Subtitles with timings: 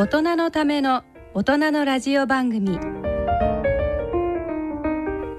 [0.00, 2.80] 大人のための大人のラジオ番組。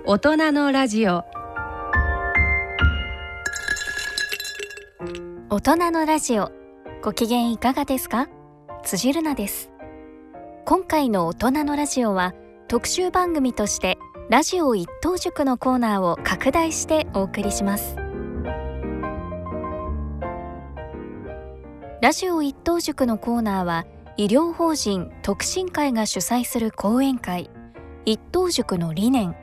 [0.06, 1.24] 大人のラジオ。
[5.50, 6.52] 大人のラジオ。
[7.02, 8.28] ご機嫌いかがですか？
[8.84, 9.72] 辻るなです。
[10.66, 12.36] 今回の大人のラジオは
[12.68, 13.98] 特集番組として
[14.30, 17.96] ラジオ一等塾のコーナーを拡大してお送りします。
[22.00, 23.88] ラジオ一等塾のコーナーは
[24.18, 27.50] 医療法人特進会が主催する講演会
[28.06, 29.36] 一等塾の理念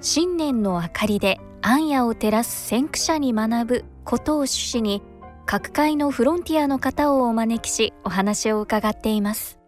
[0.00, 5.02] 新年の明かりで暗夜を照らす先駆者に学ぶことを趣旨に
[5.46, 9.58] 各界のフロンティアの方をお招きしお話を伺っています。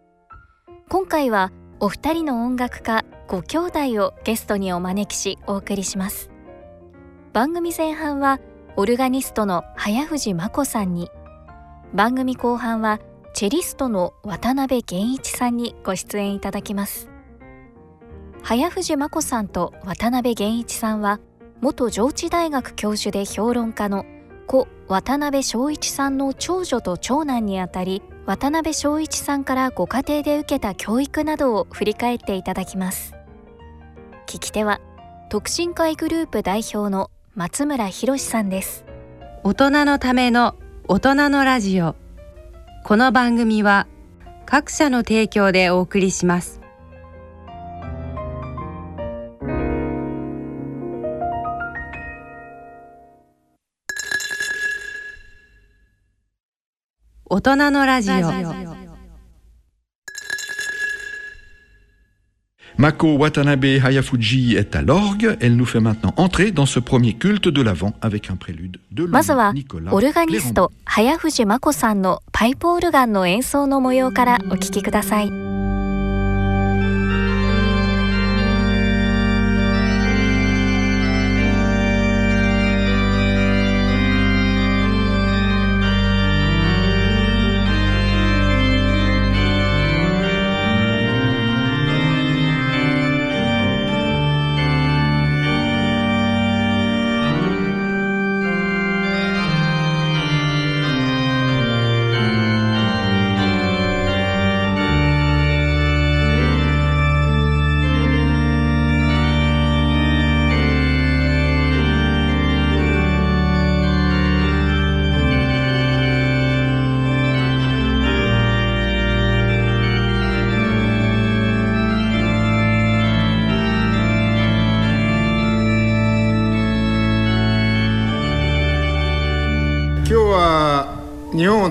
[0.89, 6.29] 今回はお二人の音楽家ご兄弟をゲストにお招きしお送りします。
[7.33, 8.39] 番組前半は
[8.75, 11.09] オルガニストの早藤真子さんに
[11.93, 12.99] 番組後半は
[13.33, 17.09] チェリストの渡辺源一さんにご出演いただきます。
[18.43, 21.19] 早藤真子さんと渡辺源一さんは
[21.59, 24.05] 元上智大学教授で評論家の
[24.45, 33.15] 故渡辺昭一さんの長女と長男にあたり渡辺昭一さんからご家庭で受けた教育などを振り返っていただきます。
[34.27, 34.79] 聞き手は
[35.29, 38.85] 特進会グループ代表の松村博さんです。
[39.43, 40.55] 大人のための
[40.87, 41.95] 大人のラジオ。
[42.85, 43.87] この番組は
[44.45, 46.59] 各社の提供でお送りします。
[57.25, 58.82] 大人のラジオ。
[62.76, 65.36] Mako Watanabe Hayafuji est à l'orgue.
[65.40, 69.04] Elle nous fait maintenant entrer dans ce premier culte de l'Avent avec un prélude de
[69.06, 75.30] まずは Nicolas オルガニスト早藤真子さんのパイプオルガンの演奏の模様からお聞きください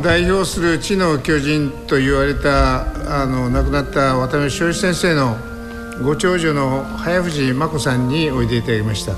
[0.03, 5.37] 代表する知の巨人と言われたあの亡くなった渡辺翔一先生の
[6.03, 9.13] ご長女の早藤真子さんにおいでいただきました。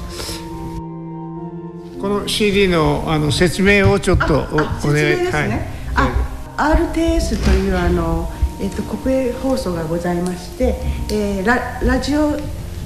[2.01, 8.31] この CD のあの説明をちょっとお願い説明ですね、あ RTS というあの、
[8.61, 10.77] えっと国営放送がございまして、
[11.11, 12.37] えーララジオ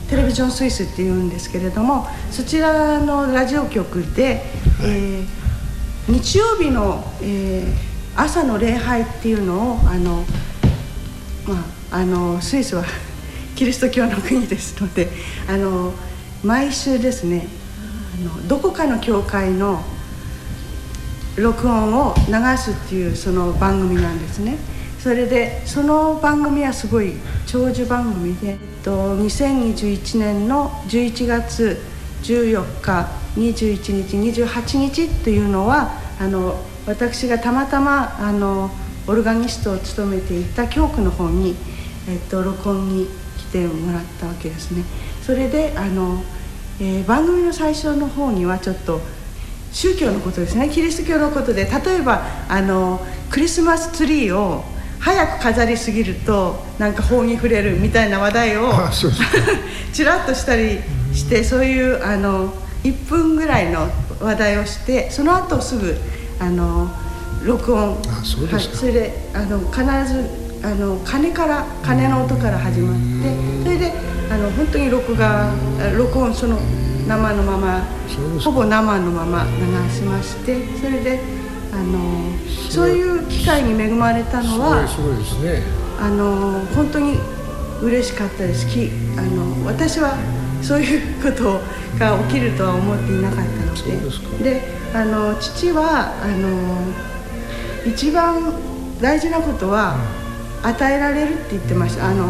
[0.09, 4.45] テレビジョンスイスっていうんですけれどもそちらのラジオ局で、
[4.85, 5.27] えー
[6.09, 7.88] 日曜日の、えー
[8.19, 10.25] 朝の礼拝っていうのをあの、
[11.47, 12.85] まあ、あのスイスは
[13.55, 15.09] キリスト教の国ですので
[15.49, 15.93] あの
[16.43, 17.47] 毎週ですね
[18.21, 19.85] あのどこかの教会の
[21.37, 24.59] 録音を流すっていうその番組なんですね。
[24.99, 27.15] それでその番組はすごい
[27.47, 31.81] 長寿番組で、えっと、2021年の11月
[32.25, 38.71] 14日21日28日というのはあの私がたまたまあの
[39.07, 41.55] オルガニストを務めていた教区の方に、
[42.09, 43.07] えっと、録音に
[43.37, 44.85] 来てもらったわけですね。
[45.23, 46.23] それであの、
[46.81, 49.01] えー番組の最初の方にはちょっと
[49.71, 50.71] 宗教のことですね。
[50.71, 54.65] キリスト教のことで例えばあのクリスマスツリーを
[54.99, 58.73] 早く飾りすぎるとなんか法に触れるみたいな話題を
[59.93, 60.81] ちらっとしたり
[61.13, 65.95] してそういうあの1分ぐらいの話題をしてその後すぐ
[66.41, 66.89] あの
[67.45, 67.99] 録音。
[68.09, 68.57] あそうですか。
[68.57, 69.83] はい、それであの必
[70.13, 73.93] ずあの鐘から鐘の音から始まってそれで
[74.31, 75.55] あの本当に録画あ
[75.97, 76.59] 録音その
[77.07, 77.87] 生のまま
[78.41, 81.21] ほぼ生のまま流しましてそれで
[81.73, 82.33] あの
[82.71, 85.63] そういう機会に恵まれたのはすごいですね。
[86.01, 87.19] あの本当に
[87.83, 88.67] 嬉しかったです。
[88.69, 90.17] きあの私は
[90.63, 91.61] そういうこと
[91.99, 94.45] が起きるとは思っていなかったので。
[94.45, 96.83] であの父はあの
[97.87, 98.55] 一番
[99.01, 99.97] 大事なことは、
[100.63, 102.09] 与えられるって言ってました。
[102.09, 102.29] あの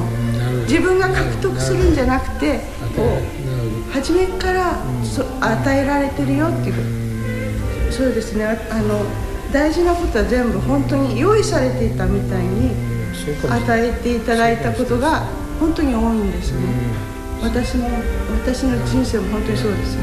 [0.63, 2.61] 自分が獲得するんじゃなくて
[2.95, 6.73] こう初めからそ与えられてるよってい
[7.89, 7.93] う。
[7.93, 8.45] そうですね。
[8.45, 9.03] あの
[9.53, 12.71] 大事なことは全部本当に用意されていたみたいに
[13.49, 15.27] 与えていただいたことが
[15.59, 16.61] 本当に多いんですね
[17.41, 17.89] 私も
[18.45, 20.03] 私の人生も本当にそうですよ。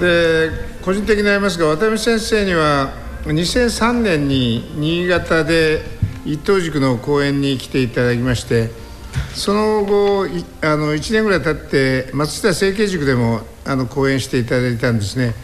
[0.00, 0.50] で
[0.82, 2.92] 個人的になりますが渡辺先生には
[3.24, 5.82] 2003年に新潟で
[6.24, 8.81] 一等塾の講演に来ていただきまして
[9.34, 10.26] その後
[10.60, 15.34] あの1年ぐらい経って松下成形塾でもあの講演していただいたんですね。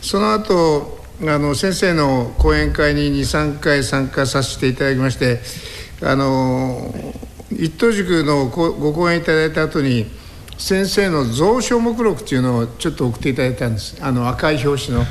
[0.00, 5.40] その後あの先生の講演会に23回参加させていただきまして
[6.02, 6.92] あの
[7.50, 10.06] 一等塾のご講演いただいた後に
[10.58, 13.96] 先生の蔵書目録っていうのをちょっと送っていただいたんです。
[14.00, 15.04] あの赤い表紙の。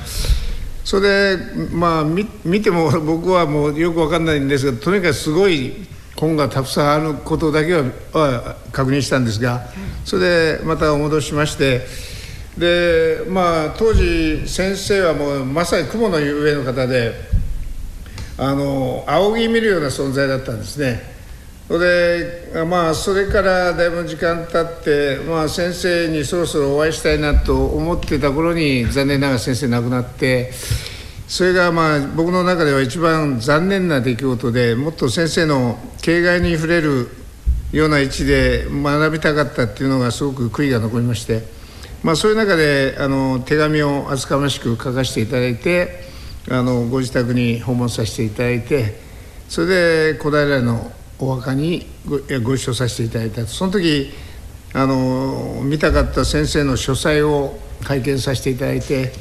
[0.84, 9.68] それでまあ見見ても僕はもうよく分かんないんですがとにかくすごい本がたくさんあることだけは確認したんですが
[10.06, 11.82] それでまたお戻しまして
[12.58, 17.14] でまあ当時先生はもうまさに雲の上の方で
[18.38, 21.16] あの仰ぎ見るような存在だったんですね。
[21.68, 30.52] それまあそれからだいぶ時間経って、まあ、先生にそろそろお会いしたいなと思ってた頃に残念ながら先生亡くなって
[31.28, 37.10] それがまあ僕の中では一番残念な出来事でもっと先生の形骸に触れる
[37.72, 41.42] ような位置で学びたかったっていうのがすごく悔いが残りまして、
[42.04, 46.00] まあ、そういう中であの手紙を厚かましく書かせていただいて
[46.50, 49.00] あのご自宅に訪問させていただいて
[49.50, 54.12] それで小平のお墓にごご一緒させていただいたその時
[54.74, 59.14] あの見たかった先生の書斎を拝見させていただいて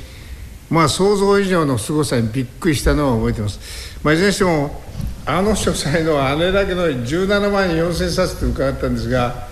[0.71, 4.83] まあ想像以上の凄さにびっくりしたのを覚えてます、まあ、いずれにしても
[5.27, 9.49] あの書斎のあれだけの17万4000冊って伺ったんですが、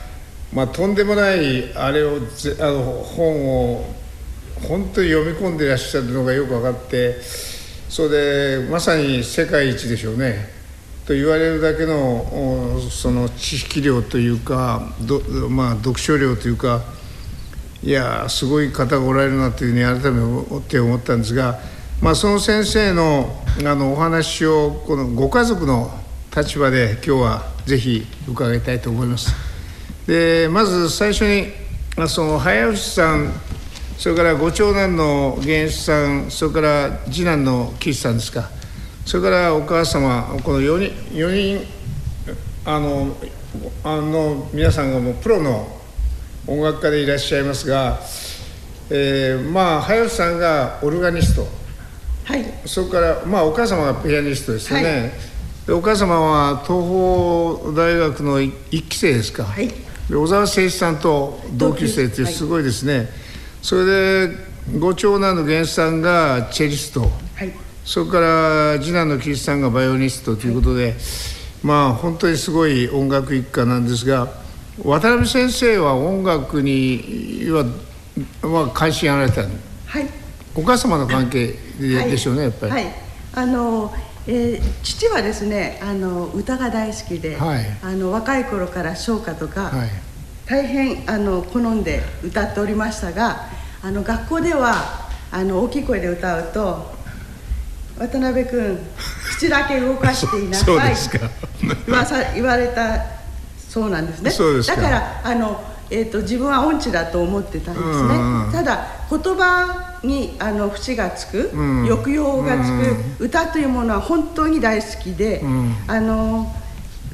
[0.53, 3.85] まあ、とんでもないあれをあの本を
[4.69, 7.17] 本当に読み込んでいらっしゃるのがよく分かって
[7.89, 10.63] それでまさに世界一でしょうね。
[11.07, 14.93] と言われるだけのその知識量というか、
[15.51, 16.83] まあ、読書量というか
[17.85, 21.59] いやすごい方がおられるなというふうに改めて思ったんですが、
[22.01, 25.91] まあ、その先生のあのお話をこのご家族の
[26.35, 29.35] 立場で今日はぜひ伺いたいと思います。
[30.07, 31.53] でまず最初に
[32.09, 33.33] その早吉さん
[33.99, 38.49] それからご長男の源一さんそれから次男の岸さんですか
[39.05, 41.67] それからお母様この4人 ,4 人
[42.65, 43.17] あの
[43.85, 45.82] あの皆さんがもうプロの
[46.47, 48.01] 音楽家でいらっしゃいますが、
[48.91, 51.47] えー、まあ早吉さんがオルガニスト、
[52.25, 55.11] はい、それからまあお母様がピアニストですよね、はい、
[55.67, 59.75] でお母様は東邦大学の1期生ですか、はい、で
[60.11, 63.09] 小沢誠一さんと同級生ってすごいですね、はい、
[63.63, 67.07] それでご長男の源さんがチェリスト、は
[67.45, 67.53] い。
[67.85, 70.95] それから次男の岸さんがバイオニストということで、
[71.65, 74.42] まあ本当にすごい音楽一家なんですが
[74.79, 77.65] 渡辺先生は音楽には、
[78.43, 79.51] まあ、関心あられた、はい、
[80.55, 82.73] お母様の関係で,、でしょうねやっぱり。
[82.73, 82.87] はい、
[83.35, 89.89] あのえー、父はですねあの歌が大好きで、はい、あの若い頃から唱歌とか、はい、
[90.47, 93.49] 大変あの好んで歌っておりましたが
[93.83, 96.93] あの学校ではあの大きい声で歌うと
[97.99, 98.79] 渡辺君
[99.39, 100.95] 口だけ動かしていなさい
[101.87, 103.22] 言わさ言われた
[103.73, 104.31] そうなんですね。
[104.67, 108.19] だからあの、えーと、自分は音痴だと思ってたんですね、
[108.53, 116.55] ただ言葉にあの節がつく、うん、抑揚がつく、歌というものは本当に大好きで、うん、あの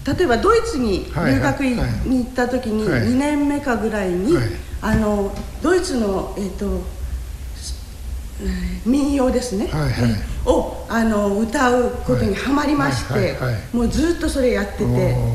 [0.05, 4.47] 例えばドイツに留学に行った時に2年目かぐらいに、はい、
[4.83, 6.83] あのドイツのえと
[8.85, 10.11] 民謡ですね、はいはい、
[10.45, 13.37] をあの歌うことにはまりまして、
[13.73, 14.85] もうずっとそれやってて、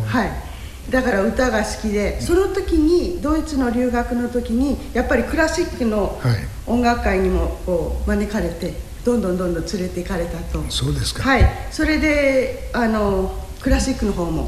[0.06, 0.53] はい、
[0.90, 6.20] だから歌が好きでその時にドイツの留学の時にやっぱりクラシックの
[6.66, 8.74] 音楽会にもこう招かれて
[9.06, 10.64] どんどんどんどん連れて行かれたと。
[10.70, 11.24] そうですか。
[11.24, 11.44] はい。
[11.72, 14.44] それであのクラシックの方も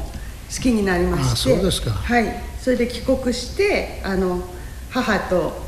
[0.54, 1.50] 好きになりまして。
[1.54, 1.90] そうですか。
[1.90, 2.42] はい。
[2.60, 4.42] それで帰国してあの
[4.90, 5.66] 母と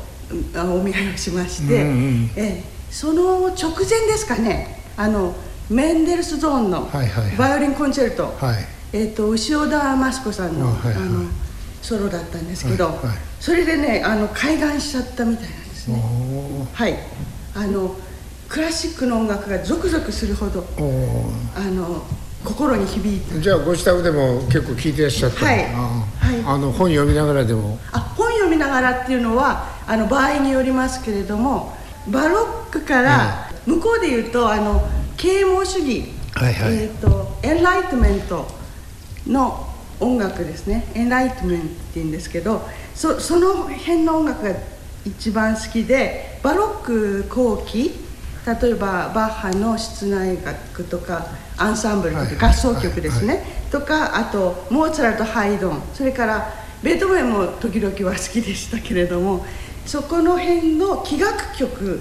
[0.55, 2.63] お見合いをしまして、うんうん、ええ。
[2.91, 4.83] その直前ですかね。
[4.97, 5.35] あの
[5.69, 6.89] メンデルスゾーンの
[7.37, 11.03] バイオリンコンチェルト、はい、えー、と牛尾田益子さんの,、あはいはい。
[11.03, 11.29] あの
[11.81, 13.17] ソロだったんですけど、はいはい。
[13.39, 16.97] それでねあの開眼しちゃったみたいなんですおねはい。
[17.55, 17.95] あの
[18.47, 20.65] クラシックの音楽がゾクゾクするほど
[21.55, 22.03] あの
[22.43, 23.35] 心に響いた。
[23.35, 25.65] ーじゃあご自宅でも結構聞いてらっしゃったのはい。
[25.65, 26.43] あはい。
[26.45, 27.77] あの本読みながらでも。
[27.91, 31.77] あ本読みながらっていうのはあの場合によりますけれども
[32.07, 34.81] バロックから向こうで言うとあの
[35.15, 36.73] 啓蒙主義、はいはい。
[36.75, 38.47] えー、とエンライトメント
[39.27, 39.67] の
[39.99, 40.85] 音楽ですね。
[40.93, 44.55] エンライトメントっていうんですけどそその辺の音楽が
[45.05, 47.91] 一番好きでバロック後期
[48.61, 55.81] 例えばバッハの室内楽とかアンサンブルとはいか合奏曲ですね、とかあとモーツァルトハイドン。
[55.93, 56.49] それから
[56.81, 59.45] ベートーベンも時々は好きでしたけれども
[59.85, 61.99] そこの辺の器楽曲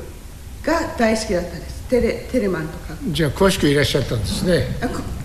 [0.62, 1.82] が大好きだったんです。
[1.88, 2.94] テレテレマンとか。
[3.08, 4.66] じゃあ詳しくいらっしゃったんですね。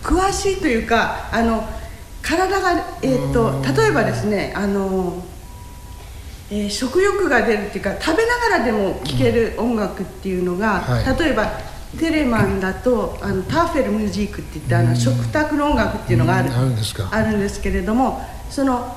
[0.02, 1.64] 詳しいというかあの
[2.24, 5.24] 体が、えー、と例えばですねあの、
[6.50, 11.20] えー食欲が出るっていうか食べながらでも聴ける音楽っていうのが、はい。
[11.20, 11.52] 例えば
[12.00, 16.50] テレマンだとあのターフェルムジークって言ってあの食卓の音楽っていうのがある。
[16.50, 16.56] うん。
[16.56, 17.10] あるんですか。
[17.12, 18.96] あるんですけれどもその、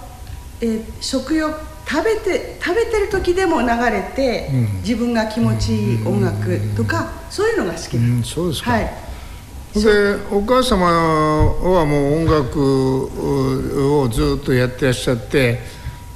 [0.60, 1.54] えー食欲
[1.88, 4.76] 食べて食べてる時でも流れて、うん。
[4.82, 7.80] 自分が気持ちいい音楽とか、そういうのが好き。
[7.82, 7.96] です。
[7.96, 8.22] うん。
[8.24, 8.70] そうですか。
[8.72, 9.05] はい
[9.82, 15.60] でお母様はもう音楽をずっとやってらっしゃって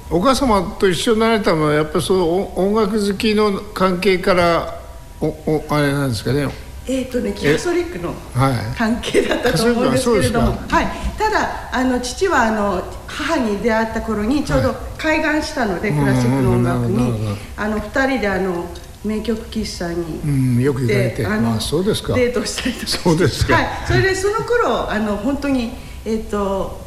[0.09, 4.81] お母様と一緒になられたのはやっぱりそう音楽好きの関係から
[5.21, 6.47] おおあれなんですかね。
[6.87, 10.87] えーとね、キャソリックのはい関係だったと思うんですけれども、はい、
[11.17, 17.37] ただあの父はあの母に出会った頃にちょうど開眼したので、クラシックの音楽に。
[17.55, 18.67] あの2人であの
[19.03, 20.21] 名曲喫茶に。
[20.23, 21.17] うんよく行かれて。
[21.23, 22.13] であのあそうですか。
[22.13, 22.87] デートしたりとか。
[22.87, 23.55] そうですか。
[23.55, 25.71] はい、それでその頃あの本当に、
[26.05, 26.79] えー、と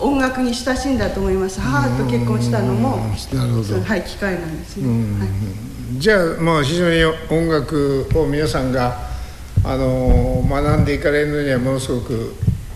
[0.00, 1.60] 音楽に親しんだと思います。
[1.60, 2.96] 母と結婚したのも
[3.32, 3.80] なるほど。
[3.80, 4.86] はい、機会なんですね、
[5.18, 5.98] はい。
[5.98, 9.08] じゃあまあ非常に音楽を皆さんが
[9.64, 12.34] あの学んでいかれるのにはものすごく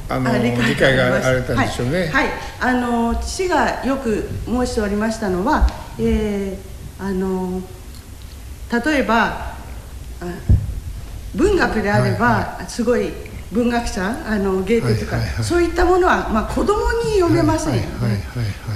[0.08, 2.00] あのあ理解があられたんはいでしょうね。
[2.00, 2.28] はい、はい。
[2.60, 5.66] あの父がよく申しておりましたのは、
[5.98, 6.72] えー
[7.02, 7.60] あの
[8.72, 10.26] 例えばあ
[11.34, 13.10] 文学であれば、すごい
[13.52, 15.44] 文学者あのゲーテとか、はいはいはい。
[15.44, 18.24] そういったものは、まあ、子供に読めませんよね。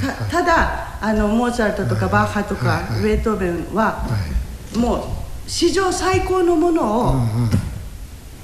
[0.01, 4.07] たただあのモーツァルトとかバッハとか、ベートーベンは、
[4.77, 4.97] も
[5.47, 7.15] う史上最高のものを、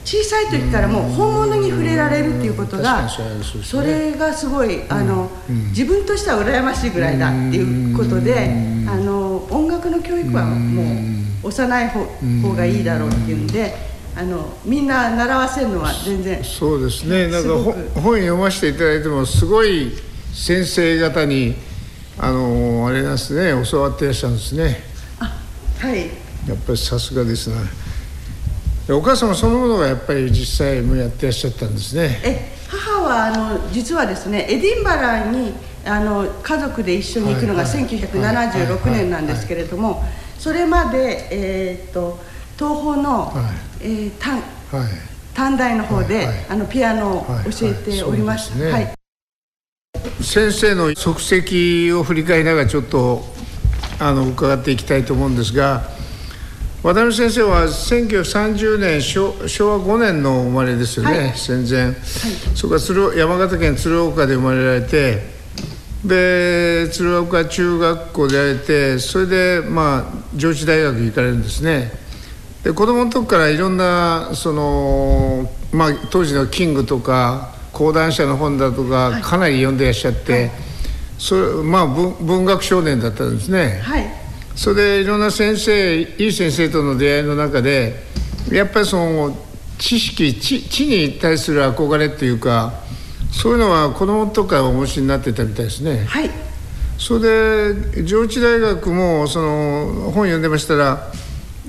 [0.05, 5.31] 小さい時からもう本物に触れられるっていうことがそれがすごいあの
[5.71, 8.51] 自分としては羨ましいぐらいだっていうことで
[8.89, 10.83] あの音楽の教育はも
[11.45, 12.05] う幼い方
[12.43, 13.75] 方がいいだろうっていうんで
[14.15, 17.29] あのみんな習わせるのは全然そうですね。
[17.29, 17.49] なんか
[18.01, 19.93] 本読ませていただいてもすごい
[20.35, 21.55] 先生方に
[22.19, 23.65] あのあれなんですね。
[23.71, 24.83] 教わっていらっしゃるんですね。
[25.19, 25.33] あ
[25.79, 25.99] はい。
[26.47, 27.57] やっぱりさすがですね。
[28.87, 32.21] でお母様そのものがやっぱり実際もやってらっしゃったんですね。
[32.25, 35.53] え母はあの実はですねエディンバラに
[35.85, 37.85] あの家族で一緒に行くのがはいはい。
[37.87, 40.03] 1976年なんですけれども
[40.39, 42.19] それまで、えーっと
[42.59, 43.85] 東宝の、はい。
[43.85, 44.43] えー短はい。
[45.35, 46.47] 短大の方で、はいはい。
[46.51, 48.59] あのピアノを教えておりました。
[48.59, 48.95] はいはいはい。
[50.21, 53.25] 先生の足跡を振り返りながらちょっと
[53.99, 55.83] あの伺っていきたいと思うんですが
[56.83, 61.33] 渡辺先生は1930年昭昭和5年の生まれですよね、はい。
[61.37, 61.95] 戦前、
[62.57, 65.23] そこから鶴山形県鶴岡で生まれられて
[66.05, 71.93] で鶴岡中学校でやられてそれでまあ上智大学行かれるんですね。
[72.65, 80.51] で子供の時からいろんなその、まあ、当時のキングとか講談社の本だとかかなり読んでいらっしゃって、
[81.17, 83.81] それまあ文文学少年だったんですね。
[83.85, 84.22] はい
[84.55, 87.95] それでいろんな先生いい先生との出会いの中で
[88.51, 89.37] やっぱりその
[89.79, 92.73] 知識知知に対する憧れっていうか
[93.33, 96.05] そういうのは子供の時からお持ちになってたみたいですね。
[96.05, 96.31] はい。
[96.99, 101.11] それで上智大学もその本読んでましたら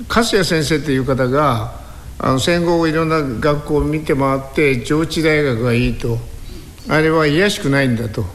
[0.08, 1.80] 粕谷先生っていう方が
[2.18, 6.18] あの戦後いろんな学校を見て回って上智大学がいいと。
[6.88, 8.26] あれは卑しくないんだと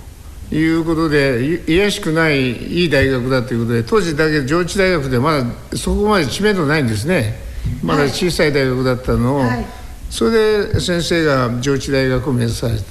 [0.52, 7.40] いうことでい卑しくないいい大学だということで当時だけ上智大学でまだそこまで知名度ないんですね。
[7.84, 9.66] まだ小さい大学だったのを、はい。
[10.10, 10.32] それ
[10.72, 12.90] で先生が上智大学を目指されたと。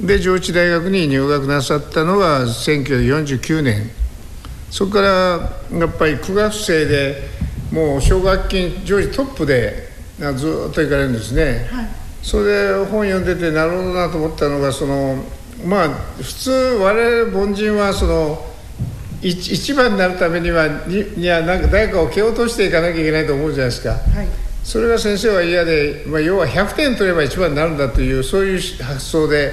[0.00, 3.90] で上智大学に入学なさったのが1949年。
[4.70, 5.08] そこから
[5.78, 7.28] やっぱり9学生で
[7.70, 9.88] もう奨学金上位トップで
[10.20, 11.88] あずっと行かれるんですね、はい。
[12.22, 15.24] それで本読んでてなるほどなと思ったのがその
[15.66, 18.44] まあ普通我々凡人はその
[19.22, 23.90] 一一番になるためにはににはなんか誰かを蹴落としていかなきゃいけないと思うじゃないですか。
[23.90, 29.52] はいそれが先生は嫌で、まあ、要は100点取れば一番になるんだというそういう発想で、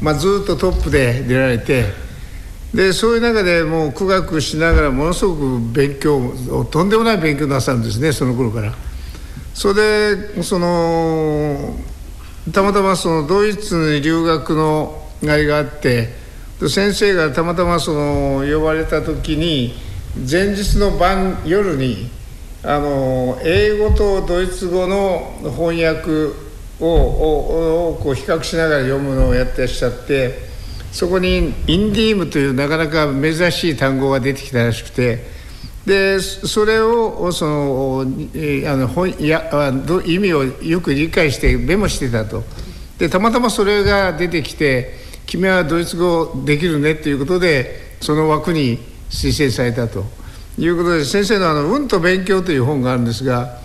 [0.00, 1.86] まあ、ずっとトップで出られて
[2.72, 6.32] でそういう中でもう苦学しながらものすごく勉強
[6.70, 8.72] とんでもない勉強なさるんですねその頃から。
[9.52, 11.74] それでその
[12.52, 16.08] たまたまそのドイツに留学のあれがあって
[16.68, 19.74] 先生がたまたまその呼ばれた時に
[20.28, 22.10] 前日の晩夜に
[22.62, 26.10] あの英語とドイツ語の翻訳
[26.80, 30.48] をををこう比較しながら読むのをやってらっしゃって
[30.92, 35.37] そこにインディームというなかなか珍しい単語が出てきたらしくて
[35.88, 39.72] でそれをそのあの本や
[40.04, 42.44] 意味をよく理解してメモしてたと。
[42.98, 48.78] でたまたまそれが出てきて「君はドイツ語できるね」っていうことでその枠に
[49.08, 50.04] 推薦されたと。
[50.58, 53.58] いうことで先生のあの「運と勉強」という本があるんですが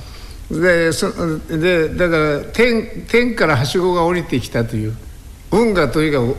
[0.51, 1.12] でそ
[1.50, 4.96] でだから天天からはしごが降りてきたという
[5.51, 6.36] 運がとにかく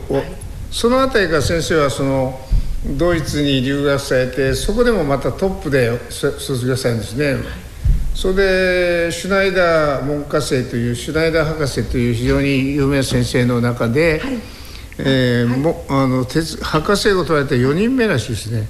[0.71, 2.39] そのあたりから先生はその
[2.87, 7.65] ドイツに留学されてそこでもまたトップでそ卒業されるんですね。
[8.13, 14.33] それでシュナイダー門下生というシュナイダー博士という非常に有名な先生の中で、はい。
[14.97, 18.67] えーもあの哲博士を取られた4人目らしいですね、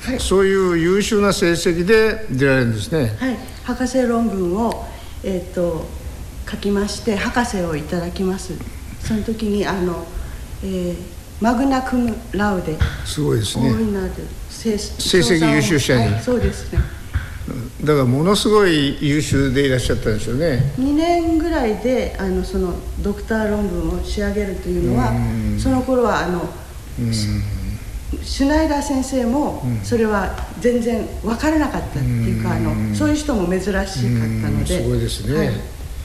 [0.00, 0.20] はい。
[0.20, 3.14] そういう優秀な成績で出られるんですね。
[3.18, 4.86] はい、博士論文を、
[5.22, 5.84] えー、と
[6.50, 8.54] 書きまして博士をいただきます。
[9.00, 10.06] その時にあの、
[10.62, 12.78] えーマグナクムラウデ。
[13.04, 13.70] すごいですね。
[14.48, 16.80] 成成績優秀者にはい、そうですね。
[17.84, 20.72] だからものすごい優秀でいらっしゃったんでしょうね。
[20.78, 25.12] 2年ぐらいであのそのドクター論文を仕上げるというのは
[25.58, 26.48] その頃はあの
[27.12, 27.28] シ
[28.24, 34.82] シュナイダー先生もそれは全然分からなかったっていうかあのそういう人も珍しかったのでうん。
[34.84, 35.38] すごいですね。
[35.38, 35.54] はい、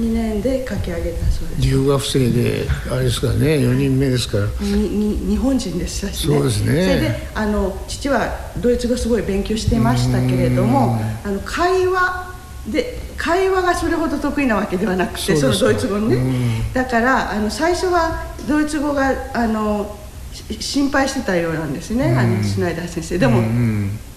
[0.02, 1.62] 2年で書き上げたそうです。
[1.62, 4.48] 留学生であれですからね4人目ですから。
[4.60, 6.66] にに日本人でしたしねそうですね。
[6.66, 12.34] それであの父はドイツ語すごい勉強してましたけれどもあの会話
[12.68, 19.98] で会話がそれほど得意なわけではなくてそのドイツ語のねだからあの最初はドイツ語があの
[20.34, 23.18] し心配してたようなんですねあのシュナイダー先生。
[23.18, 23.44] でも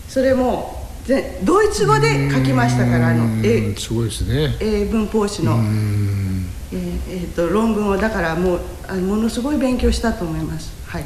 [0.08, 0.73] それもぜ
[1.44, 4.56] ドイツ語で書きましたからあのうん英すごいですね。
[4.60, 5.52] 英文法師の。
[6.72, 10.72] えーえーと論文をだからもうあのものすごい勉強したと思います。
[10.86, 11.04] はい。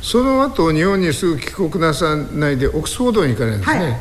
[0.00, 3.78] その後日本にすぐ帰国なさないでオックスフォードに行かれるんですね。
[3.78, 3.96] はい。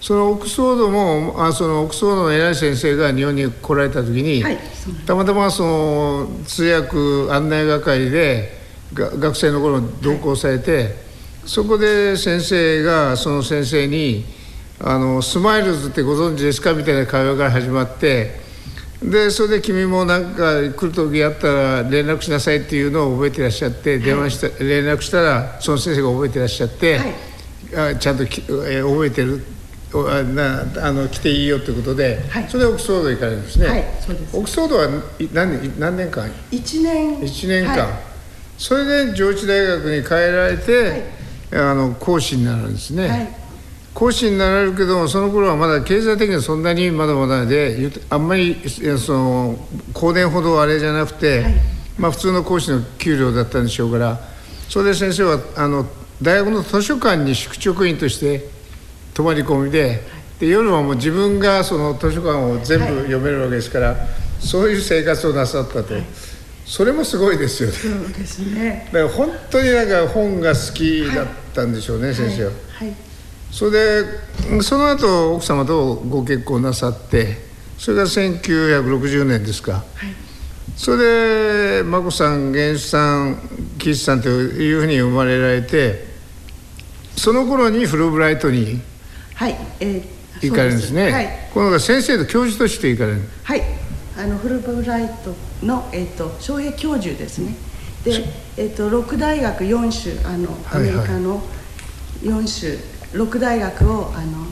[0.00, 4.58] そのオックスフォードもあそのオックスフォードの偉い先生が日本に来られた時に、はい
[5.06, 8.58] たまたまその通訳案内係で
[8.94, 10.96] が学生の頃同行されて、
[11.44, 14.24] そこで先生がその先生に
[14.82, 18.40] 「あのスマイルズってご存知ですか?」みたいな会話から始まって
[19.02, 27.00] でそれで君もなんか来る時あったら連絡しなさいっていうのを覚えてらっしゃって、電話した連絡したらその先生が覚えてらっしゃって、
[27.74, 29.42] あちゃんとき、えー覚えてる
[29.94, 32.46] おあなあの来ていいよということで、はい。
[32.48, 33.66] それでオックスフォード行かれるんですね。
[33.68, 34.36] はいそうです。
[34.36, 37.20] オックスフォードはい何年何年間？1年。
[37.20, 37.88] 1年間、はい。
[38.58, 41.04] それで上智大学に帰られて、
[41.52, 43.39] あの講師になるんですね、はい
[43.94, 48.56] 講師になられるけどもその頃はまだ経済的にはそんなにまだまだであんまり
[48.98, 49.56] その
[49.92, 51.54] 後年ほどあれじゃなくて、はい。
[51.98, 54.20] まあ普通の講師の給料だったんでしょうから
[54.68, 55.86] それで先生はあの
[56.22, 58.48] 大学の図書館に宿直員として
[59.14, 60.00] 泊まり込みで
[60.38, 62.94] で夜はもう自分がその図書館を全部はい。
[63.02, 63.96] 読めるわけですから、
[64.38, 65.94] そういう生活をなさったと、
[66.64, 67.74] それもすごいですよね。
[67.74, 68.88] そうですね。
[68.90, 72.52] だから本当になんか本が好きだったんでしょうね、先生は。
[72.72, 73.09] はい
[73.50, 74.04] それで
[74.52, 77.38] うんその後奥様とご結婚なさって
[77.78, 79.84] それが1960年ですか、
[80.76, 83.38] それで眞子さん源一さん
[83.78, 86.04] 岸さんというふうに生まれられて
[87.16, 88.80] その頃にフルブライトに
[89.34, 89.56] はい。
[89.80, 91.10] えー行かれるんですね。
[91.10, 91.28] はい。
[91.52, 93.20] この先生と教授として行かれる。
[93.44, 93.62] はい。
[94.16, 95.34] あのフルブライト
[95.66, 97.54] の、えー、と翔平教授ですね。
[98.04, 98.24] で、
[98.56, 100.92] えー、と六大学4種あのアはいはい。
[100.96, 101.42] メリカの
[102.22, 104.46] 4種六大学をあの、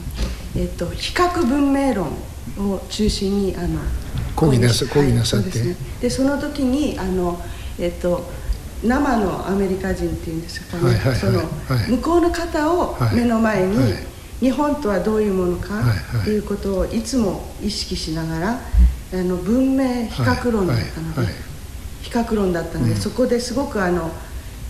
[0.57, 2.09] えー、と比較文明論
[2.59, 3.81] を中心にあの
[4.35, 5.51] 講義なさはい講義なさって。
[5.51, 5.87] そうですね。
[6.01, 7.41] でその時にあの、
[7.79, 8.29] えっと
[8.85, 11.17] 生のアメリカ人っていうんですかね、はいはいはい。
[11.17, 11.91] そのはい。
[11.91, 13.17] 向こうの方をはい。
[13.17, 13.93] 目の前に、はい。
[14.41, 16.23] 日本とはどういうものかはいはい。
[16.23, 18.61] っていうことをいつも意識しながら、
[19.13, 21.25] あの文明比較論だったので、はい。
[21.25, 21.25] はい。
[21.27, 21.35] はい。
[22.03, 24.11] 比較論だったので、そこですごくあの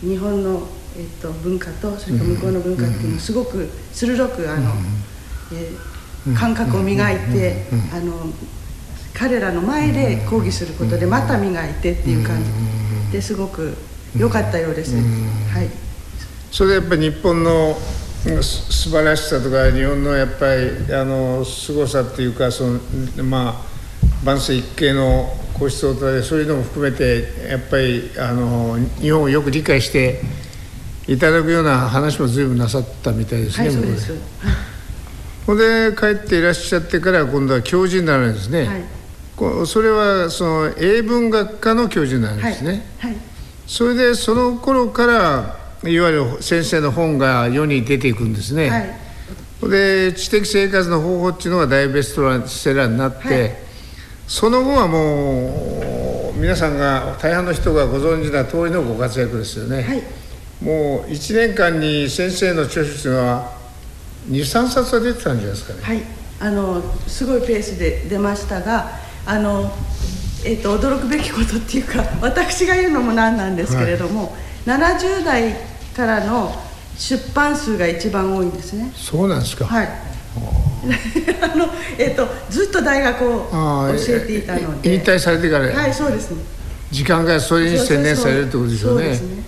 [0.00, 0.66] 日本の、
[0.98, 4.72] えっと、文化とそれから向こうの文化っていうのをすごく鋭くあの、
[5.52, 5.98] えー
[6.34, 8.12] 感覚を磨いて、あの
[9.14, 12.50] 彼らの前で講義することでまた磨いてっていう感じ。
[13.12, 13.74] ですごく
[14.16, 14.94] 良かったようです。
[14.96, 15.68] はい。
[16.50, 17.76] それでやっぱり日本の
[18.42, 22.80] 素晴らしさとか日本のやっぱりあの凄さっていうかその
[23.24, 23.54] まあ
[24.24, 30.20] 万世一系の皇室とでそういうのも含めてやっぱりあの日本をよく理解して
[31.08, 34.12] いただくような話も随分なさったみたいですね、はい、そうです。
[34.12, 34.20] はい
[35.48, 38.84] ほんで帰っていらっしゃってから今度は教授になるんですね、はい。
[39.34, 43.16] こうそれはその英文学科の教授になるんですね、はい
[43.66, 48.78] それでその頃からいわゆる先生の本が世に出ていくんですね、は
[49.68, 49.70] い。
[49.70, 53.52] で知的生活の方法っていうのが大ベストセラーになって、はい。
[54.26, 60.02] その後はもう皆さんが大半の人がご存知な通りのご活躍ですよね、はい
[60.62, 63.52] もう1年間に先生の著書っていうのは
[64.30, 66.02] 23冊は出てたんじゃないですかね、はい、
[66.40, 68.90] あのすごいペースで出ましたが
[69.24, 69.70] あの、
[70.44, 74.34] えっと驚くべきことっていうか 私が言うのもなんなんですけれども、
[74.66, 75.54] 70代
[75.94, 76.54] からの
[76.96, 78.90] 出版数が一番多いんですね。
[78.96, 79.88] そうなんですか、はい。
[81.42, 81.68] あ の
[81.98, 84.94] えっとずっと大学を教えていたので。
[84.94, 86.38] 引退されてから、はいそうですね。
[86.90, 89.04] 時間がそれに専念されるってことでしょうね。
[89.04, 89.47] そうですね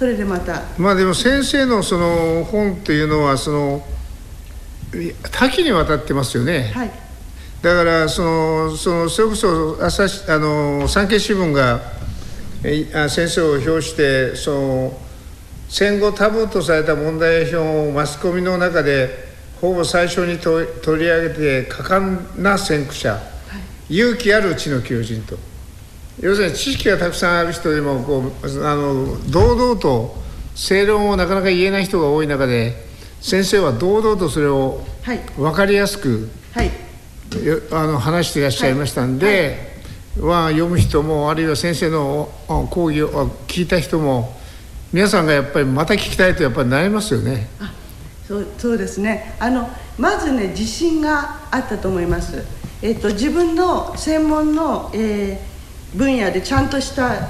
[0.00, 0.62] それでまた。
[0.78, 3.84] まあでも先生のその本っていうのはその
[4.94, 6.90] い多岐にわたってますよね、はい。
[7.60, 11.82] だからそのそのそれこそ朝日あの産経新聞が
[13.10, 14.98] 先生を表してその
[15.68, 19.10] 戦後タブーとされた問題表をマスコミの中で
[19.60, 23.20] ほぼ最初にと取り上げて果敢な先駆者、
[23.90, 25.36] 勇気ある知の求人と
[26.20, 30.14] 要するに知識がたくさんある人でもこうあの堂々と
[30.54, 32.74] 正論をなかなか言えない人が多い中で
[33.20, 35.18] 先生は堂々とそれをはい。
[35.36, 36.66] 分かりやすくはい。
[37.44, 39.56] よあの話していらっしゃいましたんで、
[40.18, 44.36] は読む人もあるいは先生のあ講義をあ聞いた人も
[44.92, 47.48] 皆さんがやっぱりまた聞きたいとやっぱりなりますよね。
[47.60, 47.72] あ
[48.26, 49.36] そうそうですね。
[49.38, 52.44] あのまずね自信があったと思います、
[52.82, 55.49] えっと自分の専門の、えー
[55.94, 57.28] 分野でちゃんとした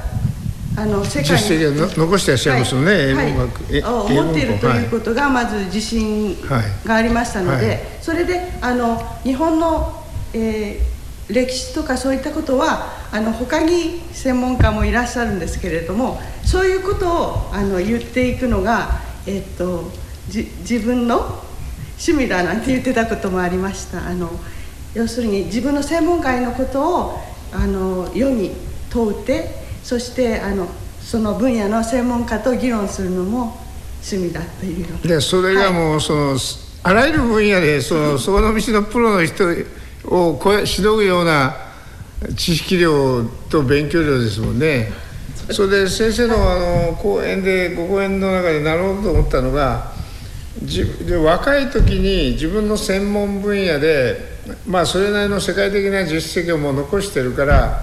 [0.77, 3.27] あの世界実績をの残していらっしゃいますよね、英はい。
[3.29, 7.79] 英文持っているとはいいうことがまず自信はいがありましたので、はい。
[8.01, 11.01] それであの日本の、えー
[11.33, 19.91] 歴史とかそういったことはあの他に専門家もいらっしゃるんですけれどもそういうことをあの言っていくのが、えっと
[20.29, 21.43] じ自分の
[21.99, 24.07] 趣味だなんて言ってたこともありました。
[24.07, 24.31] あの
[24.95, 27.21] 要するに自分の専門外のことを
[27.53, 28.53] あの世に
[28.91, 29.51] 問うて
[29.83, 30.69] そしてあの
[31.01, 33.59] その分野の専門家と議論するのも
[34.03, 36.37] 趣味だというでそれがもうその、
[36.83, 39.45] あらゆる分野でそのそこの道のプロの人
[40.05, 41.55] を超えしのぐような
[42.37, 44.93] 知識量と勉強量ですもんね。
[45.51, 46.59] それで先生のあ
[46.91, 49.93] の講演でご講演の中でなるほどと思ったのが
[50.63, 57.83] じで若い時に自分の専門分野でまあそれなりの世界的な実績をもう残してるから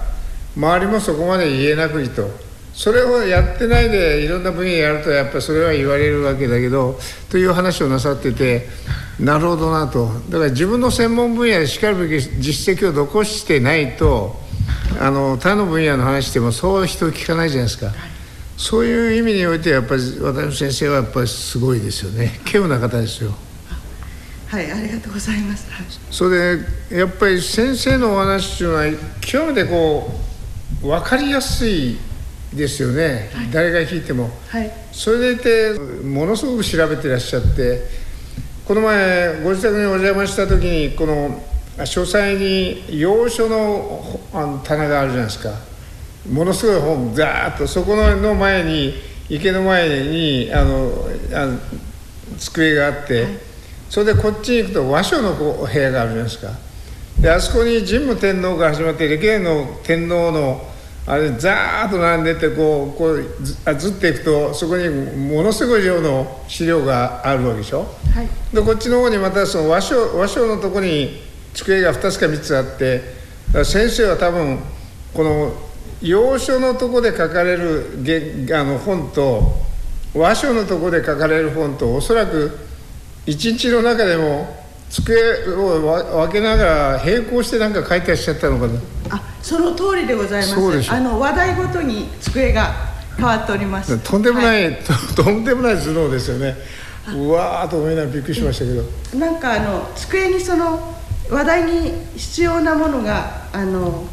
[0.56, 2.48] 周りもそこまで言えなくいと。
[2.78, 6.96] それをやってないでいろんな分野やるとやっぱりそれは言われるわけだけど
[7.28, 8.68] という話をなさってて
[9.18, 10.06] なるほどなと。
[10.28, 14.36] だから自分の専門分野でしかるべき実績を残してないと
[15.00, 17.92] あの他の分野の話してもそう人聞かないじゃないですか。
[18.56, 22.38] そういう意味においてやっぱり私先生はやっぱりすごいですよね。
[22.44, 23.34] 稀有な方ですよ
[24.48, 25.70] はいありがとうございます。
[25.70, 25.86] はい。
[26.10, 28.84] それでやっぱり先生のお話っていうのは
[29.20, 30.10] 極めてこ
[30.82, 31.98] う分かりやすい
[32.54, 34.30] ですよね、誰が聞いても。
[34.48, 34.72] はい。
[34.90, 37.82] それでいてものすごく調べてらっしゃって
[38.64, 41.42] この前ご自宅にお邪魔した時にこの
[41.84, 45.52] 書斎に洋書のあの棚があるじゃないですか。
[46.28, 48.94] ものすごい本ザーッとそこの前に
[49.28, 51.58] 池の前にあのあの
[52.38, 53.26] 机があって、
[53.88, 56.52] それでこっちに行くと和書のこう部屋があるじゃないですか。
[57.20, 60.68] であそこに神武天皇から始まって歴代の天皇の
[61.06, 67.86] あれザーッと並んでてこうこうずあずっていくとそこにものすごい量の資料があるわけでしょ。
[68.14, 68.28] はい。
[68.54, 71.22] でこっちの方にまたその和書和書のとこに
[71.54, 73.02] 机が2つか3つあって
[73.64, 74.58] 先生は多分
[75.14, 75.52] この
[76.02, 79.54] 洋書のとこで書かれるげあの本と
[80.14, 82.67] 和書のとこで書かれる本とおそらく
[83.28, 84.48] 一日の中でも
[84.88, 86.64] 机をわ分けなが
[86.96, 88.80] ら並行してなんか書いてらっしゃったのかな。
[89.42, 90.54] その通りでございます。
[90.54, 90.94] そうでしょ。
[90.94, 92.72] あの話題ごとに机が
[93.18, 93.98] 変わっております。
[93.98, 94.76] とんでもない、は
[95.14, 96.56] と とんでもない頭脳ですよね。
[97.14, 98.82] うわーっと思いながらびっくりしましたけど、
[99.18, 100.94] なんかあの机にその
[101.28, 104.06] 話題に必要なものがあの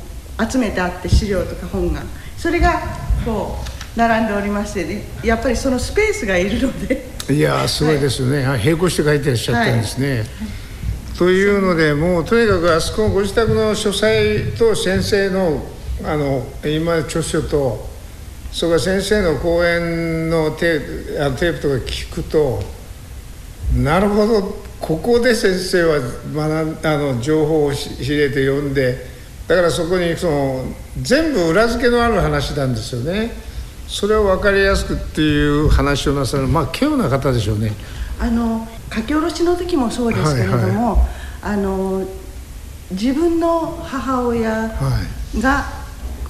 [0.49, 2.01] 集めてあって資料とか本が
[2.37, 2.81] それが
[3.23, 10.23] こう並んでおりましてでやっぱりそのスペースがいるのでいやーすごいですよね、はい並行して書いてらっしゃったんですね。
[11.17, 15.63] というのでもうとにかくあそこのご自宅の書斎と先生の
[16.03, 17.87] あの今著書と
[18.51, 22.61] それから先生の講演のテーあのテープとか聞くと
[23.75, 28.97] なるほどここで先生は学んあの情報を入れて読んで
[29.47, 30.65] だからそこにその
[31.01, 33.31] 全部裏付けのある話なんですよね。
[33.87, 37.73] それを分かりやすくっていう話をなさるまあ稀有な方でしょうね。
[38.19, 41.05] あの書き下ろしの時もそうですけれども、
[41.41, 42.05] あの
[42.91, 44.69] 自分の母親は
[45.35, 45.41] い。
[45.41, 45.65] が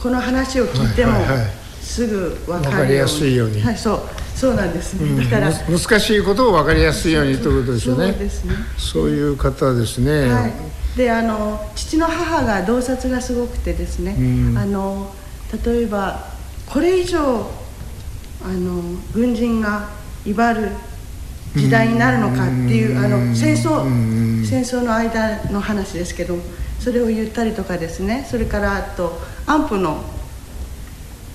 [0.01, 1.47] この話を聞いてもはいはいはい。
[1.81, 3.61] すぐ分かりやすいように。
[3.61, 3.99] はい、そう
[4.35, 8.11] そうなんですね、だからむ難しいことを分かりやすいようにということですよね。
[8.11, 8.55] そうですね。
[8.77, 10.27] そういう方ですね。
[10.27, 10.53] はい、
[10.97, 14.21] であの父の母が洞察がすごくてですね、う
[14.53, 14.57] ん。
[14.57, 15.15] あの
[15.63, 16.34] 例えば
[16.69, 17.49] これ以上
[18.43, 18.81] あの
[19.13, 19.89] 軍人が
[20.25, 20.71] 威張る
[21.55, 24.25] 時代になるのかっていう、あの戦争、うん。
[24.45, 26.37] 戦争の間の話ですけど
[26.79, 28.25] それを言ったりとかですね。
[28.29, 30.03] それからあと安保の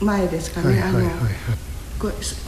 [0.00, 0.82] 前ですかね、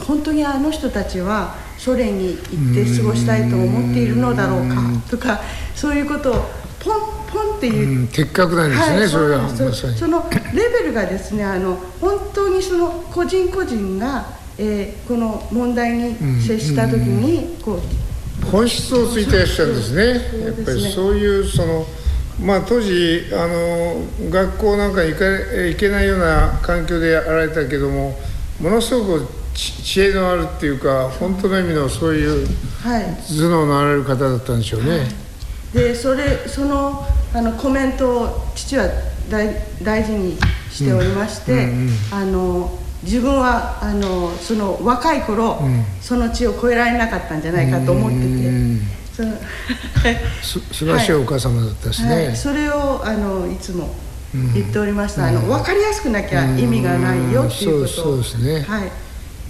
[0.07, 5.39] 本当にあの人たちはソ連に行って過ごしたいと思っているのだろうかとか
[5.75, 6.45] そういうことを
[6.83, 6.99] ポン
[7.31, 9.63] ポンって言う、うん、的確なんですね、はい、それがうなんです。
[9.63, 9.97] まさに。
[9.97, 14.25] そのレベルがですねあの本当にその個人個人が、
[14.57, 20.19] えーこの問題に接した時にこう本質をついてらっしゃるんですね。
[20.31, 21.85] そうやっぱりそういうその
[22.39, 28.17] まあ当時あの学校なんか行か行けないような環境でやられたけども、
[28.59, 32.47] ものすごく知知恵のあるっていうか本当の意味のそういう
[32.81, 33.03] はい。
[33.37, 35.07] 頭脳のあられる方だったんでしょうね。
[35.73, 38.87] でそれそのあのコメントを父は
[39.29, 40.37] 大大事に
[40.69, 41.69] しておりまして、
[42.11, 45.59] あの自分はあのその若い頃、
[46.01, 48.23] その地を越えられなかったんじゃないかと思ってて、
[50.41, 52.27] 素晴らしいお母様だったですね。
[52.27, 53.95] はい、それをあのいつも
[54.53, 57.93] 言っておりました、あの分かりやすくなきゃ意味がないよっていうこと。
[57.93, 58.61] そうですね。
[58.61, 58.91] はい。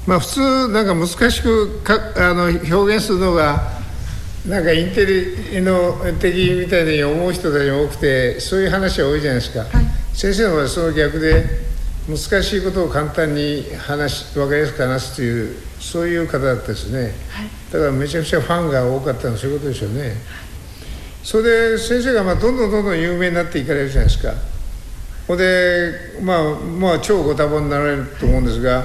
[0.05, 3.82] まあ普通なんか難しくかあの表現するのが
[4.47, 9.67] なんかインテリの的みたいに思う人たちも多くてそういう話が多いじゃないですか、い。
[10.13, 11.45] 先生の場合はその逆で
[12.09, 17.13] 難しいことを簡単に話し分かりやすく話すというそういう方だったですね、
[17.71, 20.15] だからめちゃくちゃファンが多かったのはそういうことでしょうね
[21.23, 24.33] それで先生がまあどんどんどんどん有名になっていかれるじゃないですか。
[25.25, 28.83] ほんでまあまあ超ご多忙になられると思うんですが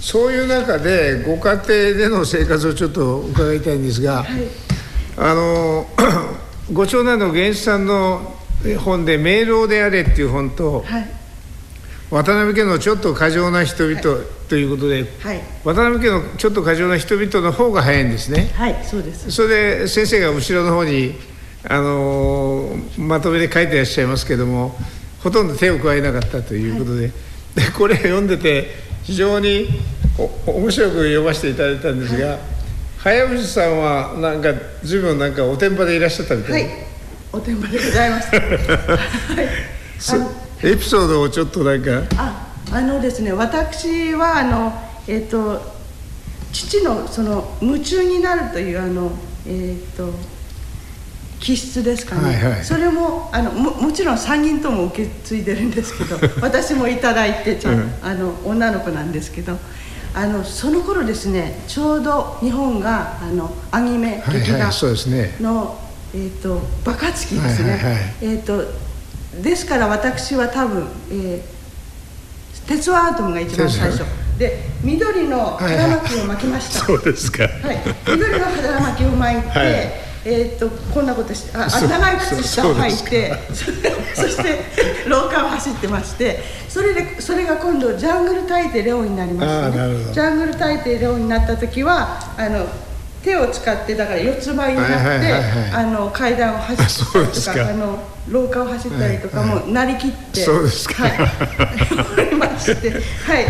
[0.00, 4.24] そういう中でご家庭での生活をちょっと伺いたいんですが、
[5.16, 5.86] あの
[6.72, 8.34] ご長男の源一さんの
[8.78, 11.08] 本で「明朗であれ」っていう本と、はい。
[12.08, 14.00] 渡辺家のちょっと過剰な人々
[14.48, 15.40] ということで、はい。
[15.64, 18.52] 渡辺家のちょっと過剰な人々の方が早いんですね。
[18.54, 19.30] はいそうです。
[19.30, 19.48] それ
[19.80, 21.18] で先生が後ろの方に、
[21.64, 24.78] あのーまとめで書いてらっしゃいますけども
[25.22, 27.12] ほとんど手を加えなかったということで,、で
[27.76, 28.70] これ読んでて
[29.02, 29.68] 非常に
[30.46, 32.38] お面白く読ませていただいたんですが、
[33.06, 36.64] 早藤さんはなんか随分なんかおてんばでいらっしゃったみたはい。
[36.64, 36.66] い
[37.32, 38.34] おてんばでございます。
[38.34, 38.40] は
[40.64, 40.68] い。
[40.68, 42.02] エピソードをちょっとなんか。
[42.16, 44.72] ああのですね私はあの
[45.06, 45.62] えっ、と
[46.52, 49.12] 父のその夢中になるというあの
[49.46, 50.12] えっ、と
[51.38, 52.64] 気質ですかね、はいはい。
[52.64, 57.94] それもあのももちろん3人とも受け継いでるんですけど 私もいただいてちゃん、うん。
[58.02, 59.56] あの女の子なんですけど
[60.16, 65.36] あのその頃ですねちょうど日本があのアニメはい劇画はいそうですね。
[65.40, 65.78] の、
[66.14, 68.02] えー、と爆発期ですね、はいはいはい。
[68.22, 68.64] えー、と
[69.42, 71.56] ですから私は多分、えー
[72.66, 73.98] 鉄腕アトムが一番最初。
[73.98, 77.44] 鉄で緑の腹巻きを巻きました、そうですか。
[77.44, 77.78] はい、
[78.10, 83.66] 緑の腹巻きを巻いて、はいえー、とこんなことしてあ長い靴下を履いてそ
[84.22, 84.58] そして
[85.08, 90.12] 廊下を走ってましてそれでそれが今度ジャングル大帝レオになりましたあーなるほど。
[90.12, 92.66] ジャングル大帝レオになった時はあの
[93.26, 95.70] 手を使ってだから四つ倍になって、はいはいはいはい。
[95.72, 101.02] あの階段を走ったりとかあの廊下を走ったりとかもなりきって、そうですか。
[101.02, 103.46] はい、おりましてはい。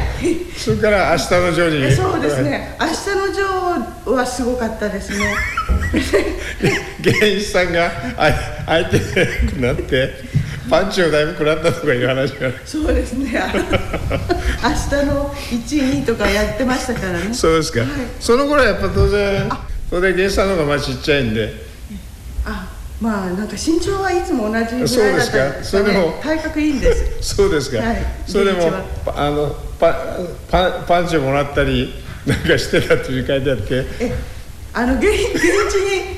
[0.56, 2.76] それから明日のジョニーそうですね。
[2.80, 5.34] 明日のジョーはすごかったですね。
[7.00, 8.32] 源一さんがあ
[8.66, 8.98] 相手
[9.54, 10.10] になって
[10.68, 12.50] パンチをだいぶ食らったとかいう話が。
[12.64, 13.30] そうですね。
[13.30, 17.32] 明日の1位とかやってましたからね。
[17.32, 17.88] そうですか、はい。
[18.18, 19.48] その頃はやっぱ当然
[19.90, 21.52] 当然原産の方がまあちっちゃいんで。
[22.44, 25.64] あまあなんか身長はいつも同じぐらいだったそうですか。
[25.64, 27.22] それでも体格いいんです。
[27.36, 27.96] そうですか、はい。
[28.26, 28.72] それでも
[29.14, 29.94] あのパ
[30.50, 31.92] パンパンチをもらったり
[32.24, 34.14] なんかしてたっていう書いてあってえ
[34.72, 35.12] あの現現
[35.70, 36.16] 地に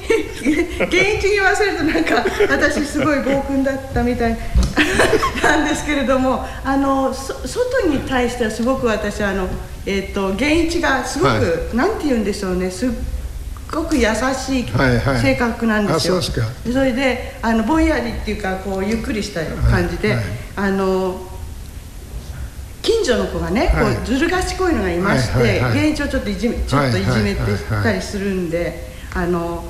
[0.84, 4.38] 現地に言わせるとなんか私すごい暴君だったみたい。
[5.42, 9.48] なんですけれどもあのそ外に対してはすごく私あの、
[9.86, 11.40] えっと現地がすごく、は
[11.74, 12.70] なんて言うんでしょうね。
[12.70, 12.90] すっ
[13.70, 15.20] ごく優しいはいはい。
[15.20, 16.72] 性格なんですよ、あそうですか。
[16.72, 20.24] それであのぼんやりっていうかこうゆっくりした感じで、はいはい。
[20.56, 21.20] あの
[22.80, 23.94] 近所の子がね、はい。
[23.96, 25.90] こうずる賢いのがいまして、はいはいはい。
[25.90, 29.64] 現地をちょっといじめちょっといじめてはいはいはいはいたりするんで、あの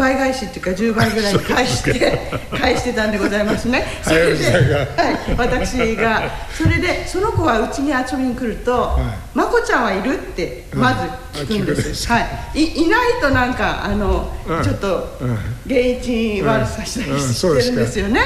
[0.00, 2.18] 倍返しっていうか10倍ぐらいに返して
[2.58, 3.84] 返してたんでございますね。
[4.02, 6.22] それで、はい、私が
[6.56, 8.98] それでその子はうちに遊びに来ると
[9.34, 10.94] 「まこちゃんはいる?」ってま
[11.34, 12.14] ず聞くんであ聞くん。
[12.14, 12.20] は
[12.54, 14.62] い、いいないとなんかあの、うん。
[14.62, 15.38] ちょっとうん。
[15.66, 18.20] 現地悪さしたりうんうんしてるんですよね。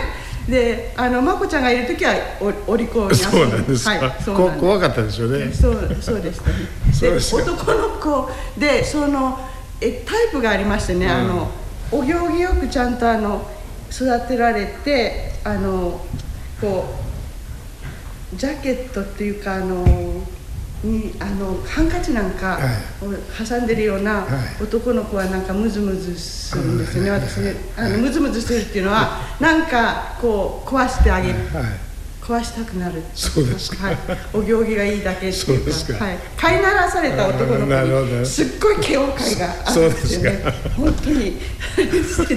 [0.48, 3.14] で、あのまこちゃんがいる時はおお利口に。
[3.16, 4.60] そうなんですか、はい、そうこなんです。
[4.60, 5.52] 怖かったでしょうね。
[5.52, 6.56] そうそうでしたね。
[7.00, 9.38] で男の子でその
[9.80, 11.50] えタイプがありましてね、あの
[11.94, 13.48] お行儀よくちゃんとあの
[13.88, 16.04] 育てられてあの
[16.60, 16.84] こ
[18.32, 19.84] うジャケットっていうかあの
[20.82, 22.58] にあのハンカチなんか
[23.00, 23.06] を
[23.46, 24.26] 挟んでるようなは
[24.60, 24.62] い。
[24.64, 27.20] 男の子はなんかムズムズするんですよね、はい。
[27.20, 31.32] 私ねあのムズムズするっていうのはなんかこう壊してあげ
[32.24, 33.88] 壊したくなるそうですか。
[33.88, 33.96] はい、
[34.32, 36.04] お行儀がいいだけっていうか。
[36.04, 41.38] はい、飼いならされた男のなるほど子にすっごい嫌悪感があるんですよね本当に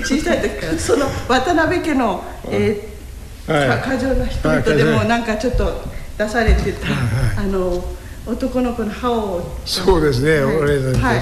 [0.03, 3.79] 小さい時からその渡辺家の、えーはい。
[3.79, 5.81] か過剰な人はい々でもなんかちょっと
[6.17, 6.87] 出されてた、
[7.39, 7.81] あの
[8.25, 10.57] 男の子の歯をそうですねはい。
[10.57, 11.21] 俺たちはい。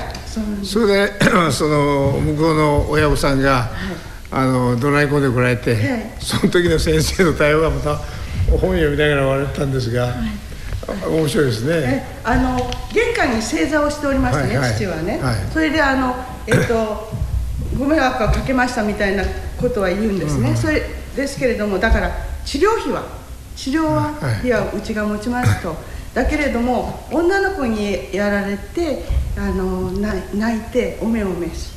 [0.66, 1.14] それで
[1.54, 3.70] その向こうの親御さんが、
[4.32, 6.12] あの怒鳴り込んでこられて、はい。
[6.20, 8.00] その時の先生の対応がまた
[8.50, 10.16] 本読みながら笑ったんですが、
[11.08, 11.72] 面白いですね。
[11.74, 12.58] えあの
[12.94, 14.76] 玄関に正座をしておりましてね、はいはい。
[14.76, 15.36] 父はね、はい。
[15.52, 16.16] それであの、
[16.48, 17.12] えっと、
[17.78, 19.24] ご迷惑をかけましたみたいな
[19.60, 20.84] ことは言うんですね、それ
[21.16, 22.12] ですけれどもだから
[22.46, 23.04] 治療費は
[23.56, 25.76] 治療ははい費はうちが持ちますと、
[26.14, 29.06] だけれども女の子にやられて
[29.38, 31.72] あの泣い泣いておめおめし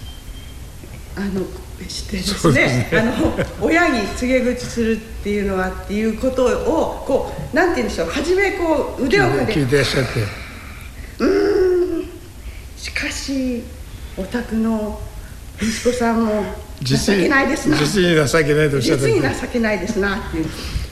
[1.17, 1.43] あの
[1.85, 2.89] してですそうでね。
[2.93, 9.85] あの親に告げ口するっていうのはっていうことをこうなんて言うんでしょう初めこう腕を振聞いりてらっ
[12.77, 13.63] しかし
[14.17, 15.01] お宅の
[15.61, 16.45] 息子さんも
[16.83, 17.77] 情けないですな。
[17.77, 19.05] 実に情けないとおっしゃった。
[19.07, 20.47] 実に情けないですなっていう。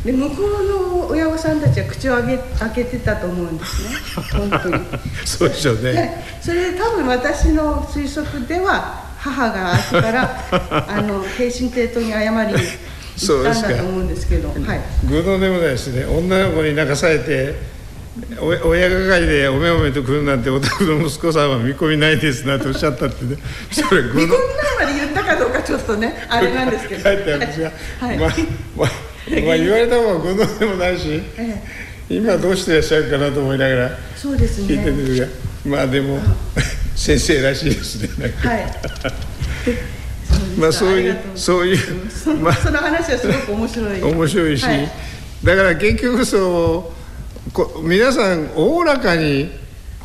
[0.04, 4.20] で向こうの親御さんたちは口を開け開けてたと思うんですね。
[4.32, 4.84] 本当に。
[5.24, 5.92] そうでしょうね。
[5.92, 10.44] でそれで多分私の推測では母が後から
[10.88, 14.80] あの平身低頭に謝りに行ったんだと思うんですけどはい。
[15.08, 16.04] 偶然でもないですね。
[16.04, 17.76] 女の子に泣かされて。
[18.40, 23.36] お親係でおめおめと来るなんてお宅の息子さんは見込みないですなとおっしゃったってね。
[23.70, 24.38] それ偶然離婚
[24.78, 27.02] 前まで言ったかどうかちょっとねあれなんですけど。
[27.02, 28.30] 書いてあるんですが、はい、まあ、
[28.74, 28.88] まあ、
[29.44, 31.62] まあ言われた方は偶然でもないしえ
[32.08, 35.28] 今どうしてらっしゃるかなと思いながらそうです聞いてるねんですが、
[35.76, 36.18] まあでも
[36.96, 38.66] 先生らしいですねはい。
[40.58, 42.54] まあそういうそういうそのまあ。
[42.54, 44.02] その話はすごく面白い。
[44.02, 44.90] 面白いし、はい。
[45.44, 46.92] だから結局そ
[47.46, 49.50] うこ皆さんおおらかに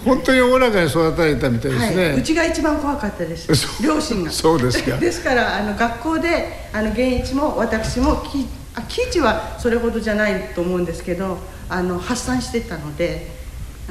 [0.04, 3.48] 本当におおらかに育たれたみたいですね、はい、うちが一番怖かったです。
[3.82, 4.32] 両親が。
[4.32, 4.98] そうですか。
[5.00, 13.41] ですからあの学校であの源一も私もきあ喜一はそれほどじゃないと思うんですけどあの発散してたので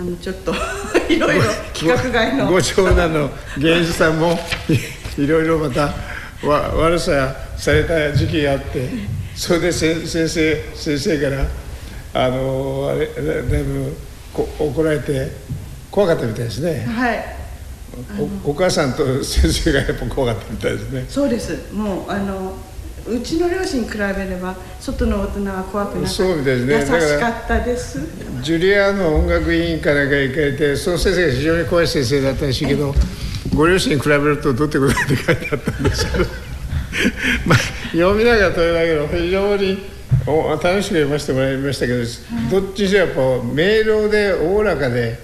[0.01, 0.55] あのちょっと
[1.13, 2.47] いろいろ規格外の。
[2.47, 4.39] ごご長男の源氏さんも
[5.19, 5.93] いいろいろまた
[6.43, 8.89] わ悪さされた時期があって
[9.37, 10.27] それで先生
[10.75, 11.47] 先生から
[12.15, 13.95] あのあれだだいぶ
[14.33, 15.33] こ怒られて
[15.91, 17.37] 怖かったみたいですねはい
[18.45, 22.55] おお母さんと先生がやっぱ怖かったみたいですねそうですもうあの
[23.07, 26.75] うちの両親に比べれば外の大人は怖くなかそうですね。
[26.75, 28.01] 優しかったです。
[28.43, 32.95] ジュリアの音楽委員かなんか行かれてその先生が非常に怖い先生だったらしいけど
[33.55, 36.25] ご両親に比べるとどうってことだって書いてあったんですけど
[37.47, 37.59] まあ
[37.93, 39.79] 読みながらというだけど非常に
[40.27, 41.99] お楽しく読ませてもらいましたけど、
[42.51, 45.19] どっちにしろやっぱ明瞭でおおらかで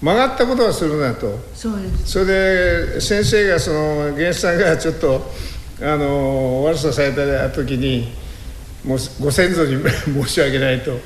[0.00, 1.38] 曲がったことはするなと。
[1.54, 2.12] そうです。
[2.12, 5.32] それで先生がその源さんがちょっと
[5.84, 8.12] あの悪さされた時に
[8.84, 9.82] もうご先祖に
[10.24, 10.98] 申し訳ないと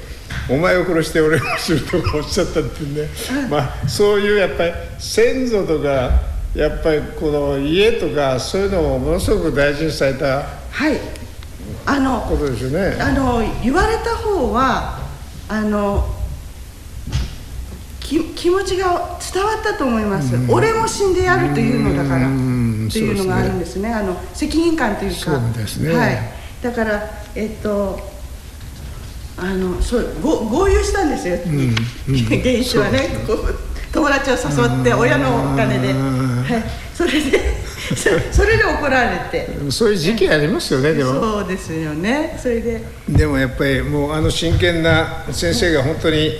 [0.48, 2.94] お前を殺して俺をするとかおっしゃったっていうん。
[2.94, 3.08] で、
[3.50, 6.12] まあ、そういうやっぱり先祖とか
[6.54, 10.98] やっぱりこの家とかそういうのをものすごく大事にされたはい。
[11.84, 12.96] あのことですよね。
[13.00, 14.98] あの言われた方は
[15.48, 16.17] あの
[18.08, 22.26] き気持ちが伝わったと思います、俺も死んでやるというのだから。
[22.26, 22.88] うん。
[22.88, 23.92] っていうのがあるんですね。
[23.92, 25.38] あの責任感というか。
[25.38, 25.94] ね。
[25.94, 26.18] はい、
[26.62, 28.00] だからえっと
[29.36, 33.10] あのそうご合流したんですよ、 原始はね
[33.92, 37.58] 友達を誘って親のお金で、はい、それで
[37.94, 39.48] そそれで怒られて。
[39.70, 41.12] そういう時期ありますよねでも。
[41.14, 42.38] そうですよね。
[42.40, 42.82] それで。
[43.08, 46.32] でもやっぱりもうあの真剣な先生が本当に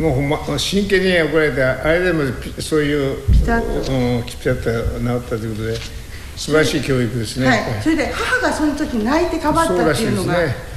[0.00, 5.76] もうほんま真剣に怒られてあれでもピそういうピタッとうん、ピタッと治ったということで
[6.36, 10.72] 素晴らしい教育ですね、はい、それで母がその時泣いてかばったっていうのがね。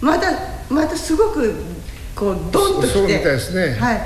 [0.00, 0.30] また
[0.70, 1.54] またすごく
[2.14, 2.92] こうドンときて。
[2.92, 3.78] そうみたいですね。
[3.80, 4.00] はい、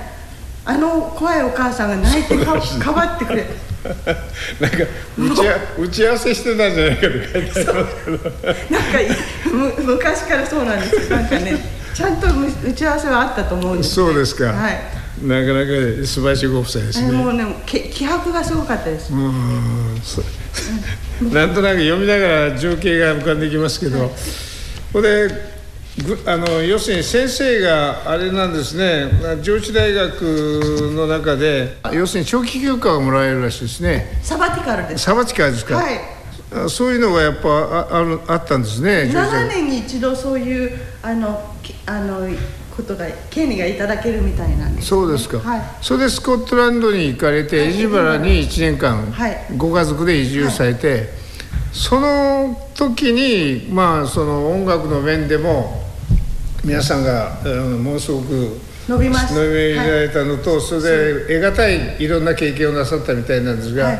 [0.64, 3.46] あの怖いお母さんが泣いてかかばってくれ。
[3.82, 4.76] なんか
[5.18, 7.72] 打ちあ打ち合わせしてたんじゃないかと書いてありますけど。
[7.74, 11.16] なんか 昔からそうなんですよ。
[11.16, 13.94] なんかねちゃんとむ打ち合わせはあったと思うんです。
[13.94, 14.80] そうですか、はい。
[15.22, 15.66] なかなか
[16.06, 17.12] 素晴らしいご夫妻ですね。
[17.12, 19.28] もうねけ気迫がすごかったです、な
[21.46, 24.10] んとなく読みながら情景が浮かんできますけど、
[24.92, 25.52] これで
[26.04, 29.10] ぐあの要するに先生があれなんですね。
[29.42, 30.22] 上智大学
[30.94, 34.18] の中で要するに長期休暇がもらえるらしいですね。
[34.22, 35.04] サバティカルです。
[35.04, 36.00] サバティカーですか、はい。
[36.54, 42.28] あそういうのがやっぱああるあったんですね上智大7学年に一度そういうあのきあの
[42.74, 45.62] ことが権利がいただけるみたいなんです、ね、そうですか、はい。
[45.82, 47.68] それでスコットランドに行かれて、はい。
[47.68, 49.36] エジバラに1年間、はい。
[49.56, 51.08] ご家族で移住されて、
[51.72, 55.82] その時にまあその音楽の面でも
[56.64, 59.34] 皆さんが、うんものすごく伸びました。
[59.34, 60.82] 伸びられたのと、それ
[61.26, 63.98] で得難いいろんな経験をなさったみたいなんですが、はい。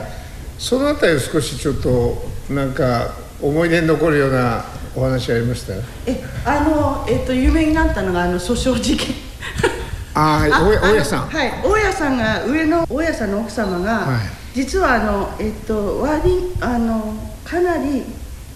[0.58, 4.64] そのあたり少しちょっとなんか思い出に残るような
[4.94, 5.72] お話ありました？
[6.06, 9.14] えあの、えっと有名になったのがあの訴訟事件。
[10.14, 11.28] ああ大家さん。
[11.28, 11.52] はい。
[11.62, 14.20] 大家さんが上の大家さんの奥様が、はい。
[14.54, 17.14] 実はあのえっと割あの
[17.44, 18.02] かなり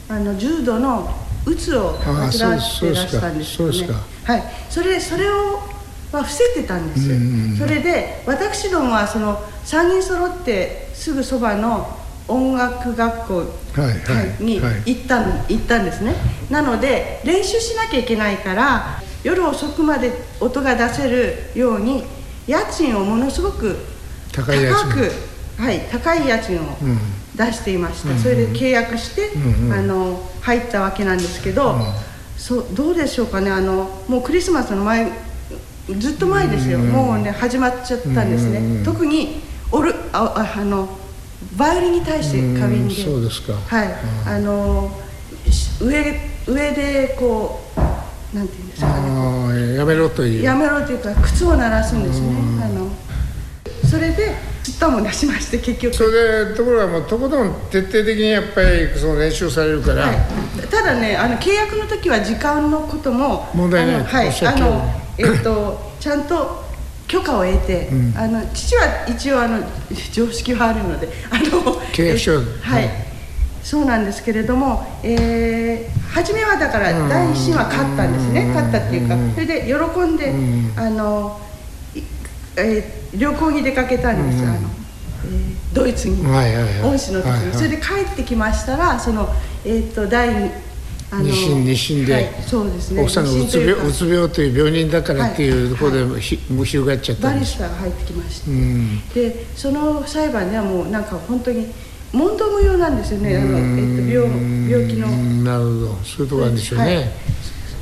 [0.09, 1.09] あの重度の
[1.47, 3.89] うつを患ってらしたんですよね。
[4.25, 4.43] はい。
[4.69, 5.63] それそれを
[6.13, 13.43] は伏せてたんです、それで私どもはその3人揃ってすぐそばの音楽学校
[14.41, 16.15] にはい行ったん行ったんですね。
[16.51, 22.05] なので練習しなきゃいけないから夜遅くまで音が出せるように
[22.47, 23.77] 家賃をものすごく
[24.33, 24.93] 高い家賃。
[24.93, 25.13] く、
[25.63, 26.99] はい、高い家賃をうん。
[27.37, 29.73] 出していました、それで契約して、うんうん。
[29.75, 31.77] あの入ったわけなんですけど、
[32.39, 33.51] そうどうでしょうかね。
[33.51, 35.13] あのもうクリスマスの前
[35.99, 40.89] ずっと前ですよ、もうね始まっちゃったんですね、うんうん特にオルあああの
[41.57, 43.53] バイオリンに対して過敏で、うんそうですか。
[43.55, 43.95] はい、
[44.27, 44.91] あの
[45.51, 49.01] し上上でこうなんていうんですか
[49.53, 49.75] ね。
[49.75, 50.43] やめろという。
[50.43, 52.29] やめろというか靴を鳴らすんですね、
[52.63, 52.89] あの
[53.89, 55.95] それでつったも出しまして結局。
[55.95, 60.17] それでところがもうとことん徹底的にやっぱりその練習されるから、はい、
[60.69, 64.47] ただねあの契約の時は時間のことも問題ないはい。
[64.47, 64.83] あの
[65.19, 66.66] えっとちゃんと
[67.09, 69.59] 許可を得て、あの父は一応あの
[70.13, 72.33] 常識はあるのであの契約書。
[72.33, 73.07] えはい、はい
[73.67, 78.45] そうなんですけれども、えー初めはだから第一審は勝ったんですね。
[78.55, 80.33] 勝ったっていうかそれで喜んで、
[80.77, 81.41] あの、
[81.95, 82.01] い
[82.57, 86.25] えー旅行に出かけたんです、あのえードイツに。
[86.25, 86.83] はいはいはい。
[86.85, 89.29] 恩師の時に、それで帰ってきましたらその
[89.65, 90.29] えっ、と第
[91.13, 93.03] 二あ二審二審ではい、そうですね。
[93.03, 99.09] 奥さんがうつ病うつ病という病人だからっていうところでひもう広がっちゃったバリスタが入ってきまして、うん。
[99.11, 101.73] でその裁判ではもうなんか本当に
[102.13, 103.37] 問答無用なんですよね。
[103.37, 105.09] あの、えっと病病気の。
[105.09, 105.99] うんなるほど。
[106.05, 107.05] そういうところなんでしょうね、はい。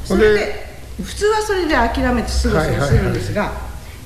[0.05, 0.67] それで
[1.03, 3.55] 普通はそれで諦めてすぐそうするんですが、あ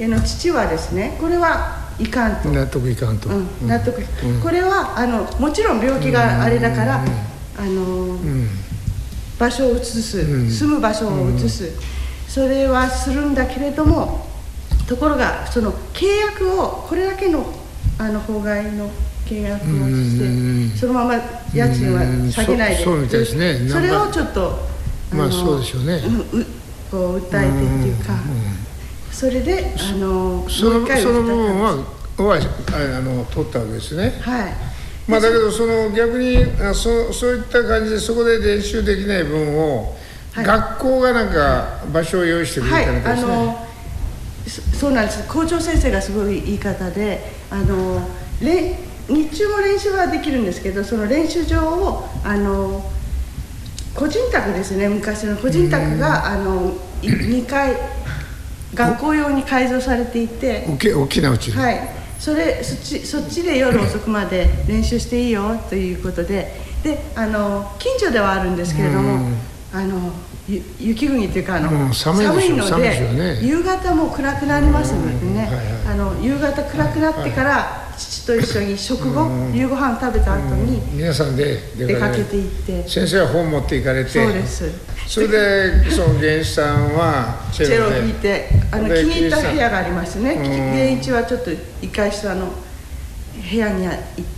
[0.01, 4.01] の父はですねこれはいかんと、納得いかんと、うん、納得、
[4.43, 7.05] これはあのもちろん病気があれだから、
[7.57, 8.17] あの、
[9.39, 11.71] 場所を移す、住む場所を移す、
[12.27, 14.27] それはするんだけれども
[14.87, 17.47] ところがその契約をこれだけの
[17.99, 18.91] あの法外の
[19.27, 21.15] 契約をして、そのまま
[21.53, 23.69] 家賃は下げないで、うんそそうみたいですね。
[23.69, 24.59] それをちょっと
[25.13, 25.95] まあそうでしょうね。
[26.33, 26.47] うう
[26.91, 28.15] こう訴えてっていうか、
[29.11, 31.77] それであのそのその部分は
[32.17, 34.19] はああの取ったわけですね。
[34.21, 34.78] はい
[35.09, 39.97] まあだけどその逆にあそそういった感じでそこで練習できない分を
[40.39, 43.67] はい、学校がなんか場所を用意してくれたみたいですね、はい、あの
[44.47, 45.29] そうなんです。
[45.29, 48.09] 校長先生がすごい言い方であの
[48.41, 52.85] 日中も練習はできるんですけどその練習場をあの
[53.95, 54.89] 個人宅ですね。
[54.89, 57.77] 昔の個人宅があの2階
[58.75, 60.67] 学校用に改造されていて。
[60.69, 66.69] 大きなうちはいそれそっちそっちで夜遅くまで練習していいよということで。
[66.83, 69.31] であの近所ではあるんですけれども
[69.73, 70.13] あの
[70.49, 75.51] 雪国っていうかあの、うん、寒いので、ね、夕方も暗くなりますのでね、
[75.87, 82.37] あの夕方暗くなってから、父と一緒に食後、夕ご飯食べた後に、皆さんで出かけて。
[82.37, 82.89] いって。
[82.89, 84.11] 先生は本持って行かれて。
[84.11, 84.89] そうです。
[85.07, 92.53] それでその源一さんはチェロを弾いてあの気に入った部屋がありましてね源一はちょっと一回下の
[93.51, 93.97] 部屋に行っ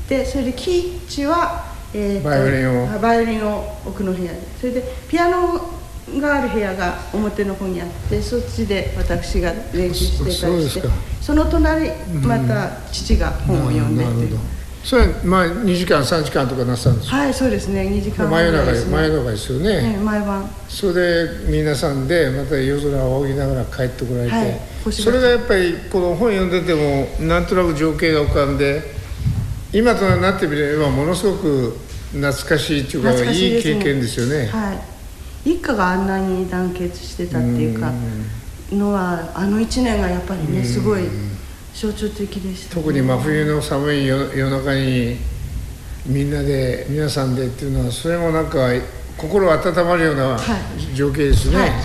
[0.08, 2.98] てそれで喜一は、えー、バイオリンを。
[3.00, 4.38] バイオリンを奥の部屋で。
[4.60, 5.79] それでピアノ
[6.18, 10.88] がある部屋が表の方にあってそっちで私が練習してたりして
[11.20, 11.90] その隣
[12.22, 14.38] また父が本を読んでっていう。
[14.82, 17.82] それはまあ2時間3時間とかなさるんですはいそうですね。
[17.82, 20.50] 2時間真夜中真夜中ですよね、ね、毎晩。
[20.68, 28.82] それで皆さんでまた夜空を仰ぎながら帰ってこられて、はい、それがやっぱりこの本読んでてもなんとなく情景が浮かんで
[29.72, 31.76] 今となってみればものすごく
[32.12, 34.46] 懐かしいっていうか、ね、いい経験ですよね。
[34.46, 34.99] はい
[35.44, 37.92] 一家があんなに団結してたっていうか
[38.72, 41.02] のはあの1年がやっぱりねすごい
[41.74, 45.16] 象徴的でした、ね、特に真冬の寒い夜中に
[46.06, 48.68] みんなで皆さんでっていうのはそれもなんか
[49.16, 50.38] 心温まるような
[50.94, 51.68] 情景ですね、はい。
[51.70, 51.80] はい、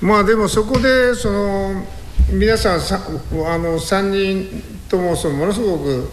[0.00, 1.84] まあでもそこでその
[2.32, 6.10] 皆さんさあの3人ともそのものすごく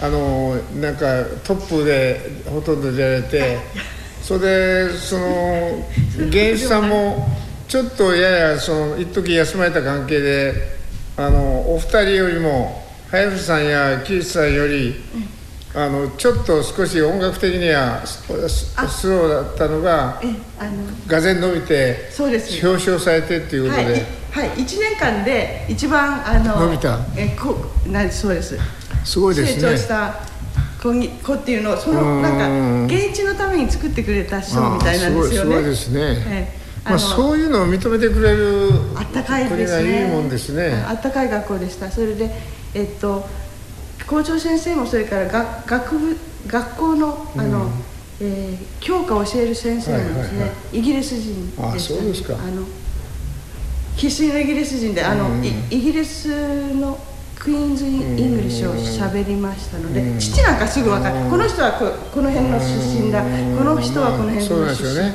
[0.00, 2.20] あのなんかトップで
[2.50, 3.58] ほとんど出られて
[4.26, 5.84] それでその
[6.16, 7.28] 源一さんも
[7.68, 10.52] ちょっとややその一時休まれた関係で
[11.16, 14.96] あのお二人よりも早藤さんや木内さんより、
[15.76, 18.26] あのちょっと少し音楽的にはス
[19.08, 20.20] ローだったのが
[21.06, 23.84] がぜん伸びて表彰されてっていうことで、
[24.32, 26.98] はい、はい、1年間で一番あの伸びた。
[27.16, 27.54] えこ
[27.86, 28.58] なそうです。
[29.04, 29.60] すごいですね。
[29.60, 30.35] 成長した
[30.82, 35.50] 子に子っていうのをそのなんか現地のために作ってくれた人みたいなんですよね。
[35.50, 36.00] すごいですね。
[36.28, 36.54] え
[36.86, 40.06] え、まあそういうのを認めてくれるあったかいですね。
[40.06, 40.84] いいもんですね。
[40.88, 41.90] あったかい学校でした。
[41.90, 42.30] それで
[42.74, 43.26] えっと
[44.06, 46.16] 校長先生もそれから学学部
[46.46, 47.70] 学校のあの、うん、
[48.20, 52.34] えー、教科を教える先生もですね、はいはいはい、イギリス人でね、あそうですか。
[52.34, 52.66] あの
[53.96, 56.98] 生粋のイギリス人であの、うん、イギリスの
[57.46, 61.30] クイーンズ・イングリッシュを喋りましたので、父なんかすぐ分かる。
[61.30, 63.22] この人はここの辺の出身だ。
[63.22, 65.14] この人はこの辺の出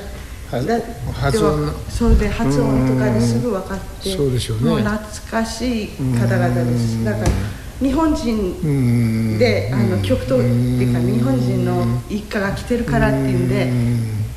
[0.50, 0.66] 身。
[0.66, 0.80] だ
[1.12, 1.74] 発音。
[1.90, 7.04] そうで発音とかですぐ分かってそうでしょう、ね、もう懐かしい方々です。
[7.04, 7.28] だから
[7.82, 13.68] 日本人であの極東っていうか日本人の一家が来てるからっていうんで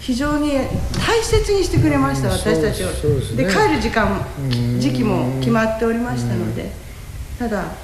[0.00, 0.50] 非常に
[0.98, 2.88] 大切にしてくれました私たちを。
[3.36, 4.26] で,、帰る時間
[4.80, 6.72] 時期も決まっておりましたので
[7.38, 7.83] ただ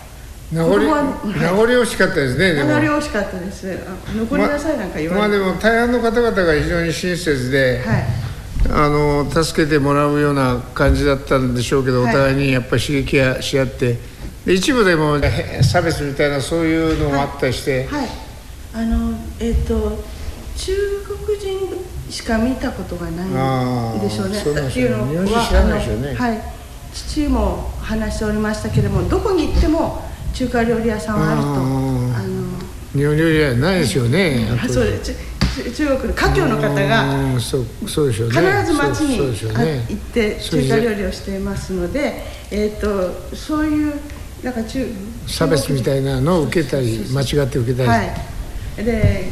[0.53, 3.79] 名残名残惜しかったですね名残惜しかったです。
[4.17, 8.05] 残りなさいなんか言われまあでも大半の方々が非常に親切で、はい、
[8.69, 13.99] あの助けてもらうような感じだったんでしょうけど、はい、お互いにやっぱり刺激し合って
[14.45, 15.19] で一部でも
[15.63, 18.09] 差別みたいなそういうのもあったりして、はい、はい、
[18.75, 20.03] あのえっ、ー、と
[20.57, 20.73] 中
[21.27, 24.41] 国人しか見たことがないんでしょうね。
[24.41, 25.45] っていうのは、
[26.19, 26.41] はい、
[26.93, 31.47] 父も話しておりましたけれどもどこに行っても中華料理屋さんはあると。
[31.49, 32.41] あの。
[32.93, 35.15] 日本料理屋ないですよね、うん、そうです。
[35.77, 39.19] 中国の華僑の方がそうそうでしょう、ね、必ず町に、
[39.55, 44.01] ね、行って中華料理をしていますので、えーと、そういう
[44.43, 44.87] なんか中
[45.27, 47.89] 差別みたいなのを受けたり間違って受けたり。
[47.89, 48.85] はい。
[48.85, 49.29] で、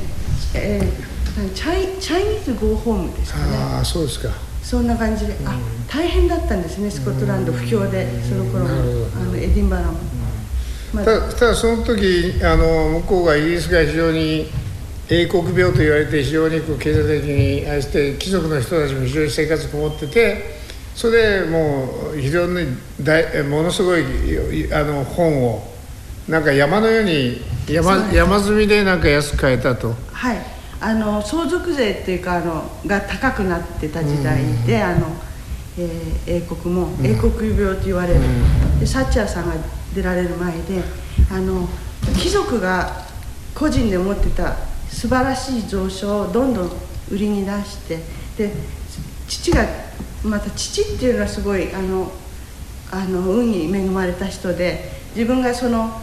[0.54, 3.56] えー、チャイチャイニーズ・ゴーホームですかね。
[3.56, 4.28] ああそうですか。
[4.62, 8.70] そんな感じで、うん、あ大変だったんですねスコットランド不況でその頃も
[9.16, 10.17] あのエディンバラも。
[10.92, 14.46] たただその時あの向こうがイギリスが非常に
[15.10, 20.58] 英国病と言われて非常にこう経済的に愛して貴族の人たちも非常に生活こもってて
[20.94, 24.02] それでもう非常に大ものすごい
[24.72, 25.62] あの本を
[26.28, 29.94] なんか山のように山山積みでなんか安く買えたと。
[30.12, 30.38] はい。
[30.80, 35.06] あの相続税っていうかあのが高くなってた時代で、うん、あの
[35.80, 39.54] えー、英国も英国病と言われる、うん、でサッチャーさんが
[39.98, 40.82] 出られる前で
[41.30, 41.68] あの
[42.16, 43.04] 貴族が
[43.54, 44.54] 個人で持ってた
[44.88, 46.70] 素晴らしい蔵書をどんどん
[47.10, 47.98] 売りに出して
[48.36, 48.52] で
[49.26, 49.66] 父が
[50.24, 52.12] また父っていうのはすごいあの
[52.90, 56.00] あの運に恵まれた人で自分がその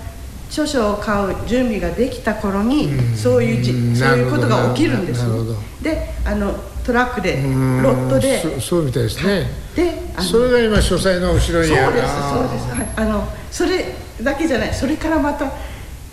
[0.49, 5.55] 著書を買う準備ができた頃に、そういうじそういうことが起きるんですなるほど。
[5.81, 6.53] であの
[6.85, 7.81] トラックでうん。
[7.81, 8.41] ロットで。
[8.41, 10.23] そそうみたいですね、であの。
[10.23, 12.67] それが今書斎の後ろそうですにあるそうです。
[12.69, 12.87] はい。
[12.95, 13.85] あのそれ
[14.21, 14.73] だけじゃない。
[14.73, 15.51] それからまた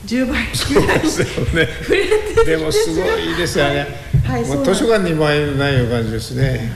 [0.07, 0.43] 10倍。
[0.45, 1.69] 9倍ですよね。
[1.87, 3.87] 増えてるでもすごいですよね、
[4.27, 4.45] はい。
[4.45, 4.69] そうなんです。
[4.69, 6.73] もう図書館に前のないような感じですね、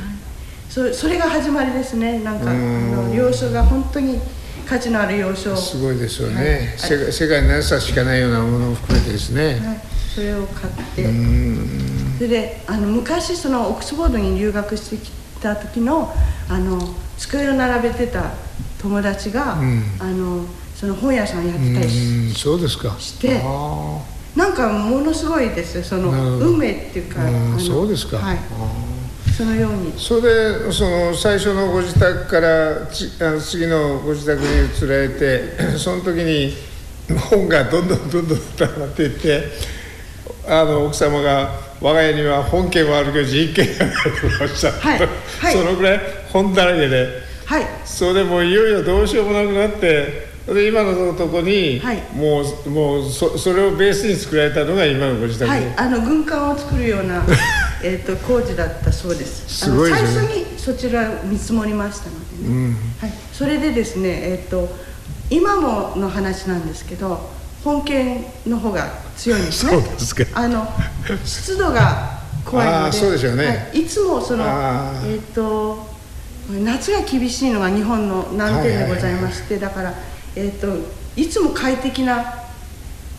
[0.68, 2.20] そそれが始まりですね。
[2.20, 3.10] なんかあうん。
[3.10, 4.20] の要所が本当に
[4.68, 5.54] 価値のある要所。
[5.54, 6.90] を、すごいですよね、はい。
[6.90, 9.80] 世界世界に何冊しかないようなものを含めてですね、はい、
[10.14, 11.02] それを買って
[12.16, 15.10] それであの昔そのオックスフォードに留学してき
[15.40, 16.12] た時の
[16.48, 16.80] あの
[17.18, 18.32] 机を並べてた
[18.80, 19.82] 友達が、ん。
[19.98, 20.44] あの
[20.76, 22.94] その本屋さんやってたりしうんそうですか。
[22.98, 24.02] してあ
[24.36, 27.22] なんかものすごいですよその運命っていうか、
[27.58, 28.18] そうですか。
[28.18, 28.38] はい。
[29.34, 29.94] そのように。
[29.96, 34.46] それでその最初のご自宅からちあの次のご自宅に
[34.76, 36.52] 移られて その時に
[37.30, 39.44] 本がどんどんどんどん溜まっていって
[40.46, 41.50] あの奥様が
[41.80, 43.94] 「我が家には本件はあるけど人権がない」
[44.38, 45.52] とおっしゃって、はいはい。
[45.52, 46.00] そのぐらい
[46.32, 47.08] 本だらけで
[47.44, 47.66] はい。
[47.84, 52.02] それでもういよいよどうしようもなくなってで今のとこに、はい。
[52.14, 57.24] もうもうそそれをベースに作られたのが今のご自宅で、はい、あの軍艦を作るような
[57.82, 59.64] えーと工事だったそうです。
[59.64, 59.98] すごいね。
[59.98, 62.12] 最初にそちらを見積もりましたの
[62.42, 64.68] でね、はい、それでですねえっ、と
[65.30, 67.28] 今もの話なんですけど
[67.66, 68.86] 本件の方が
[69.16, 69.72] 強いんですね。
[69.72, 70.24] そうですか。
[70.34, 70.68] あの
[71.24, 73.46] 湿度が怖いのでそうでしょうね。
[73.46, 74.44] はい、いつもその
[75.04, 75.84] えっ、と
[76.48, 79.92] 夏が厳しいのが日本の難点でございまして、だから
[80.36, 80.68] えっ、と
[81.16, 82.14] いつも快適な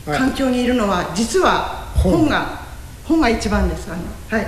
[0.05, 0.17] はい。
[0.17, 2.29] 環境にいるのは実は本。
[2.29, 2.61] が
[3.03, 3.91] 本が一番です。
[3.91, 4.47] あのはい。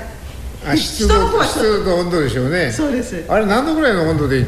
[0.66, 2.68] あ湿度湿度と温度でしょうね。
[2.68, 3.26] とそうです。
[3.28, 4.46] あれ何度ぐらいの温度で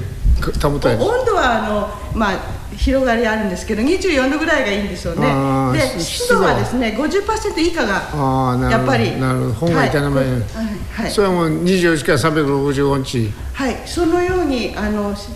[0.64, 1.20] 保たれるんですか？
[1.20, 5.28] 温度はあのまあ広がりあるんですけど24度ぐらいがいいんですよね。
[5.28, 9.74] あーでし湿度はですね50%以下がやっぱりなるほど。
[9.74, 11.12] 本が傷まないようにはいはい。
[11.12, 13.32] それはもう24時間365日。
[13.54, 15.28] はい、そのようにあのし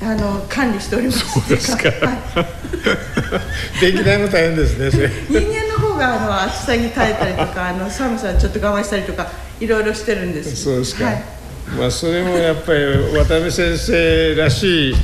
[0.00, 1.18] あの管理しております。
[1.18, 1.88] そうですか。
[1.88, 2.18] はい、
[3.80, 5.10] 電気代も大変ですねそれ。
[5.28, 9.28] 人間の方があの暑さに耐えたりとかあの寒さちょっと我慢したりとか
[9.58, 10.54] いろいろしてるんです。
[10.54, 11.22] そうですか、はい。
[11.76, 12.84] まあそれもやっぱり
[13.18, 14.94] 渡辺先生らしい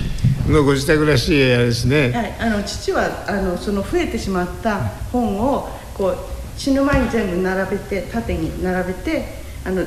[0.53, 4.79] のご自宅らしいあれですね、はい、あの父はあのその増えてしまった
[5.13, 6.17] 本をこう
[6.59, 9.25] 死ぬ前に全部並べて縦に並べて
[9.65, 9.85] あの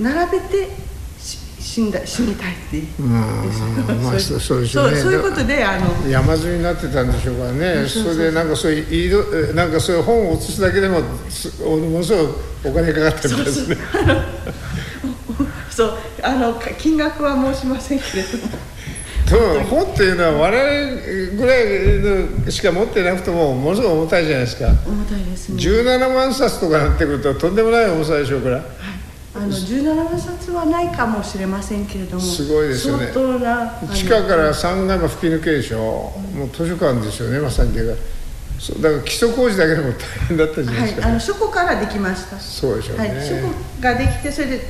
[0.00, 0.68] 並べて
[1.18, 2.84] し死んだ死にたいっていう。
[2.84, 4.96] うあそうそうでうね。
[5.00, 7.86] そういうことであの山積みになってたんでしょうからね。
[7.86, 12.26] それでなんかそういうなんかそういう本を写すだけでもすものすごい
[12.64, 13.76] お金かかってるんですね。
[15.70, 18.71] そうあのか金額は申しませんけれども
[19.38, 24.68] 本っていうのは我々ぐらいのしか持ってなくてもものすごい重たいじゃないですか。
[24.86, 25.56] 重たいですね。
[25.56, 28.62] 17万冊とかなってくるととんでもない重さでしょうから。
[29.34, 33.06] あの17万冊はないかもしれませんけれどもすごいですよね。
[33.94, 36.12] 地下から3階も吹き抜けでしょ。
[36.34, 37.72] もう図書館ですよねまさに。
[38.60, 39.96] そうだから基礎工事だけでも大
[40.28, 42.38] 変だったじゃないはい、ですか、あのそこからできました。
[42.38, 44.60] そうでしょうね、はい、そこができてそれで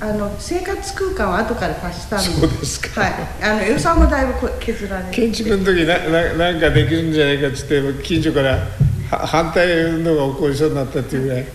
[0.00, 2.24] あの生活空間は後から足したんで。
[2.30, 3.00] そうですか。
[3.00, 5.10] はい、あの予算もだいぶこ削られて。
[5.10, 8.58] 建築の時なななんかできるんじゃないかっつって近所から
[9.10, 11.46] は反対運動が起こりそうになったっていうぐらい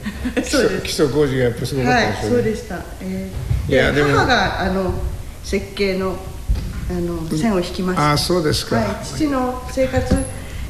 [0.44, 0.76] 基 そうです。
[0.76, 4.94] 礎基礎工事がやっぱすごかったはいでしょね、そううでした、えー、いやでも母があの
[5.44, 6.18] 設計の
[6.90, 8.10] あの線を引きました。
[8.10, 10.16] ああそうですか、はい、父の生活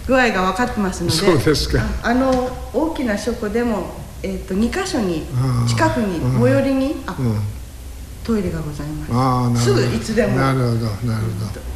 [0.05, 1.15] 具合が分かってますので。
[1.15, 1.81] そうですか。
[2.03, 5.25] ああの大きな書庫でも、えー、と2箇所に
[5.67, 7.37] 近くに最寄りにあ、うん
[8.23, 9.13] トイレがございます。
[9.13, 9.87] ああなるすほど。
[9.87, 10.35] ぐいつでも。
[10.35, 10.93] なるほどなるほ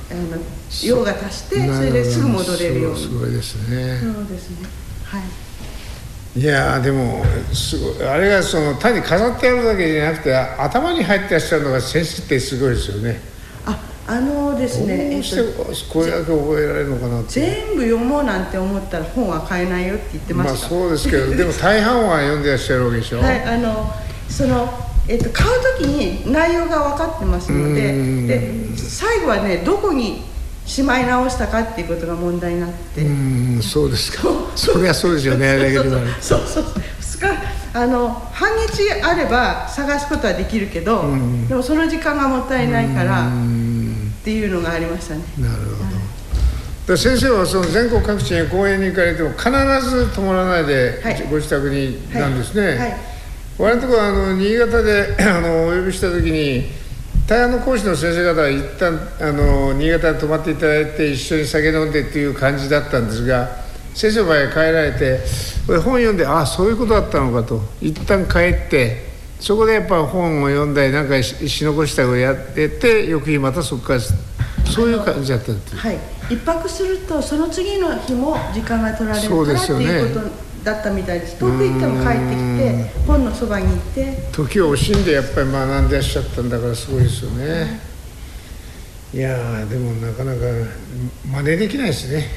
[0.10, 0.42] あの
[0.84, 1.74] 用が足してど。
[1.74, 3.02] それですぐ戻れるように。
[3.02, 4.68] すごいですね、そうですね。
[5.04, 5.22] はい。
[6.40, 13.20] いやーでもすごいあれがその単に飾ってあるだけじゃなくて頭に入ってらっしゃるのが先生ってすごいですよね。
[13.66, 17.42] ああのですね、どうしてえっと、これだけ覚えられるのかなって。
[17.42, 23.92] 全部読もうなんて思ったら本は買えないよって言ってままあした、そうですけどでも大半は読んでらっしゃるわけでしょ、はい、あの
[24.30, 25.50] その、えっと、買う
[25.80, 28.28] 時に内容が分かってますのでうん。
[28.28, 30.22] で最後はねどこに
[30.66, 33.10] しまい直したかっていうことが問題になって、う
[33.58, 34.28] んそうですか。
[34.56, 35.58] そりゃそうですよね
[36.20, 36.40] そう。
[36.40, 36.84] そうそう。
[37.00, 37.30] すか
[37.74, 41.04] あの半日あれば探すことはできるけど、
[41.48, 43.32] でもその時間がもったいないからっ
[44.24, 45.24] ていうのがありましたね。
[45.40, 45.84] なるほ
[46.86, 46.96] ど。
[46.96, 49.50] で先生はその全国各地に講演に行かれても必
[49.90, 51.28] ず泊まらないで、はい。
[51.30, 53.17] ご自宅になんですね、はい
[53.58, 56.66] 我々のところはあの新潟で あのお呼びした時に
[57.28, 63.50] 大安の講師の先生方は一旦あの新潟に泊まっていただいて一緒に酒飲んでっていう感じだったんですが
[63.94, 65.20] 先生の場合帰られて
[65.68, 69.08] 本読んでああそういうことだったのかと一旦帰って
[69.40, 75.98] そこでやっぱ本を読んだりなんかし残したをやってて翌日またそこからそういう感じだったんですはい。
[76.30, 81.40] 一泊するとその次の日も時間が取られるからっていうことだったみたいです。
[81.40, 84.18] 遠く行っても帰ってきて本のそばに行って。
[84.34, 87.66] 時を惜しんでやっぱり学んでらっしゃったんだからすごいですよね、は
[89.14, 90.42] い、いやでもなかなか
[91.32, 92.28] 真似できないですね。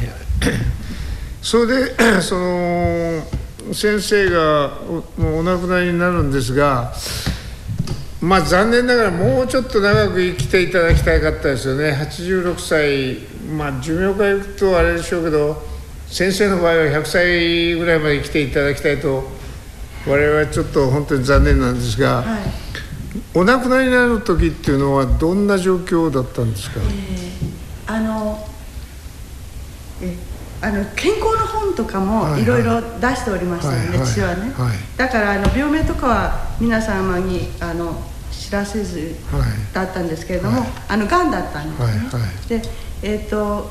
[1.43, 3.27] それで その
[3.73, 4.79] 先生が
[5.19, 6.93] おお亡くなりになるんですが
[8.21, 11.91] まあ残念ながらもうちょっと長く生きていただきたかったですよね。
[11.93, 13.19] 86歳
[13.57, 15.70] まあ寿命からいくとあれでしょうけど
[16.11, 19.25] 先生の場合は100歳ぐらいまで生きていただきたいと
[20.07, 22.41] 我々はちょっと本当に残念なんですが、はい、
[23.35, 28.45] お亡くなりになる時っていうのはどんな状況だったんですか、えー、あの
[30.03, 30.17] え
[30.63, 39.15] あの健康の本とかもいろいろ出しておりましたよね、はい、父はね、はい、だからあの病名とかは皆様にあの知らせず
[39.73, 41.85] だったんですけれども、あのがんだったんで
[42.49, 42.69] すね、で
[43.03, 43.71] えっ、ー、と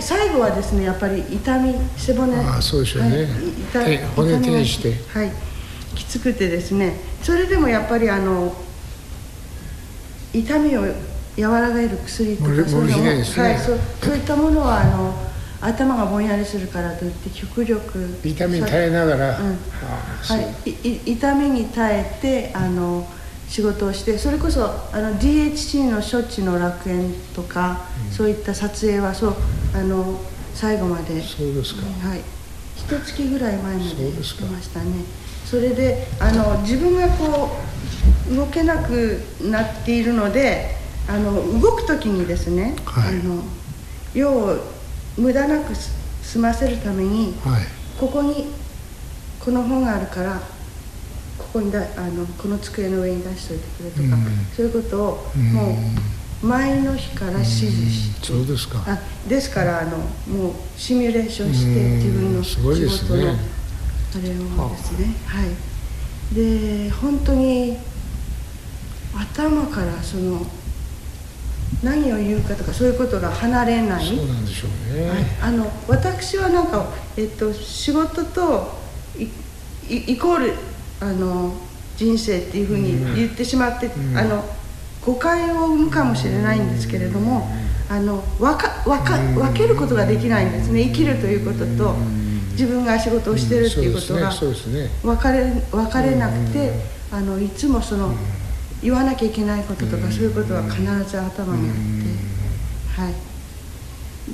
[0.00, 2.36] 最後はですねやっぱり痛み背骨。
[2.36, 3.28] あそうでしょうね、
[3.72, 4.94] はい、骨転して。
[5.18, 5.32] はい。
[5.96, 8.54] きつくてですねそれでもやっぱりあの
[10.32, 10.82] 痛みを
[11.38, 13.24] 和らげる薬とかそういうのも、ね、はい、
[13.58, 15.14] そうそういったものはあの
[15.60, 19.46] 頭がぼんやりするからといって極力痛みに耐えながら、うん。
[19.56, 23.08] はい、い痛みに耐えてあの
[23.48, 29.34] 仕事をしてそれこそあの DHC の処置の楽園とか、うん、そういった撮影はそう
[29.74, 30.20] あの
[30.54, 31.22] 最後まで。
[31.22, 31.82] そうですか。
[32.08, 32.20] はい。
[32.76, 35.04] 一月ぐらい前までいましたね。
[35.44, 37.50] それであの自分がこ
[38.30, 40.74] う動けなくなっているので
[41.08, 43.42] あの動く時にですね、はい、あの
[44.12, 44.56] 用を
[45.16, 47.62] 無駄なく済ませるために、はい、
[47.98, 48.46] ここに
[49.38, 50.40] この本があるから
[51.38, 55.08] ここにだあのこの机の上に出しておいてくれとか、うん、そういうことを
[55.52, 55.78] も
[56.42, 58.82] う前の日から指示して、そうですか。
[58.86, 64.30] あですからあのもうシミュレーションして自分の仕事のあれ
[64.64, 65.14] をですね。
[65.26, 66.34] はい。
[66.34, 67.78] で本当に
[69.14, 70.44] 頭からその
[71.82, 74.06] 何を言うかとかそういうことが離れない。
[74.06, 78.76] そうなんでしょうね、はい、あの私はなんか、えっと、仕事と
[79.88, 80.54] イコール
[81.00, 81.54] あの
[81.96, 84.44] 人生っていうふうに言ってしまって、あの
[85.04, 87.48] 誤解を生むかもしれないんですけれども、
[87.88, 90.82] あの分か分か分けることができないんですね。
[90.84, 91.94] 生きるということと
[92.52, 96.72] 自分が仕事をしてるっていうことが分かれ分かれなくて、
[97.12, 98.12] あのいつもその
[98.82, 103.14] 言わなきゃいけないこととかそういうことは必ず頭にあってはい。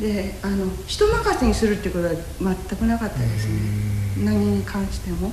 [0.00, 4.24] であの人任せにするっていうことは全くなかったですね。
[4.24, 5.28] 何に関しても。
[5.28, 5.32] は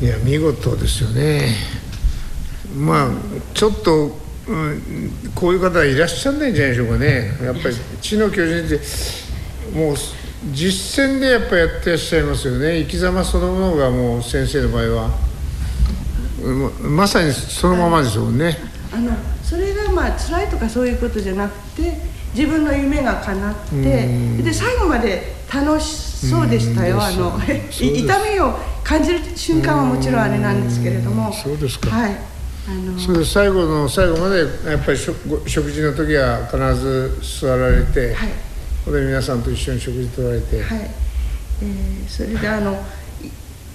[0.00, 1.54] いや見事ですよね。
[2.76, 3.08] まあ
[3.54, 4.18] ちょっと、
[4.48, 7.38] うん、こういう方いらっしゃらないんじゃないでしょうかね。
[7.42, 8.80] やっぱり知の巨人って
[9.78, 9.96] もう
[10.52, 12.80] 実践でやっぱやってらっしゃいますよね。
[12.80, 15.10] 生き様そのものがもう先生の場合は。
[16.82, 18.58] まさにそのままですもんね。
[18.92, 21.98] あのそれがまあ辛いとかそういうことじゃなくて
[22.34, 27.00] 自分の夢が叶ってで最後まで楽しそうでしたよ。
[27.00, 27.40] あの
[27.70, 31.90] 痛みを感じる瞬間はもちろんあれなんですけれどもそうですか。
[31.90, 32.34] はい。
[32.66, 38.28] あのそれで最後の最後までやっぱり食食事の時は必ず座られて、はい、
[38.84, 40.62] これ皆さんと一緒に食事取られて。
[40.62, 40.90] はい、
[41.62, 42.78] えー、それであの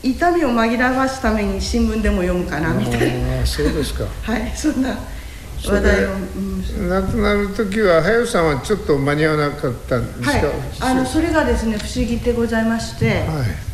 [0.02, 3.42] 痛みを紛らわすために新聞でも読むかなみたいな。
[3.42, 4.06] あそうですか。
[4.22, 4.98] はいそんな
[5.62, 13.69] 話題を、うん、亡くなる時は早さんはちょっと間に合わなかったんですか、はい、あのそれがですね不思議でございまして、はい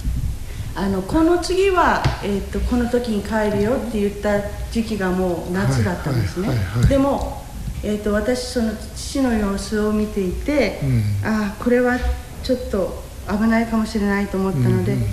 [0.78, 6.50] あのこの次は、えーと、この時に帰るよって言った時期がもう夏だったんですね、
[6.90, 7.42] でも、
[7.82, 11.98] えーと、私その父の様子を見ていて、うん、ああこれは
[12.44, 15.04] ちょっと危ないかもしれないと思ったので、うん、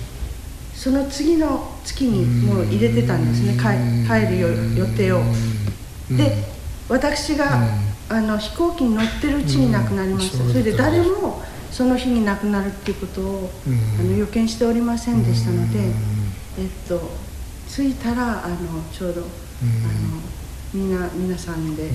[0.74, 5.20] その次の月にもう入れてたんですね、帰帰る予定を。
[6.10, 6.44] で
[6.88, 7.46] 私が、
[8.10, 11.40] あの飛行機に乗ってるうちに亡くなりました、それで誰も
[11.72, 13.50] その日に亡くなるっていうことを、
[13.98, 15.80] あの予見しておりませんでしたので、
[16.58, 17.00] えっと
[17.68, 18.56] 着いたらあの
[18.92, 19.28] ちょうど、あの
[20.74, 21.90] みんな皆さんで、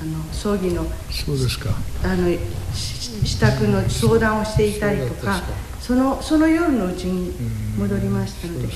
[0.00, 1.70] あの葬儀のそうですか。
[2.04, 2.28] あの
[2.74, 5.42] 支度の相談をしていたりとか
[5.80, 7.32] そのその夜のうちに
[7.78, 8.68] 戻りましたので。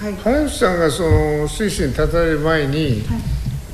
[0.00, 0.14] はい。
[0.14, 3.02] 林さんがそのスイスに立たれる前に、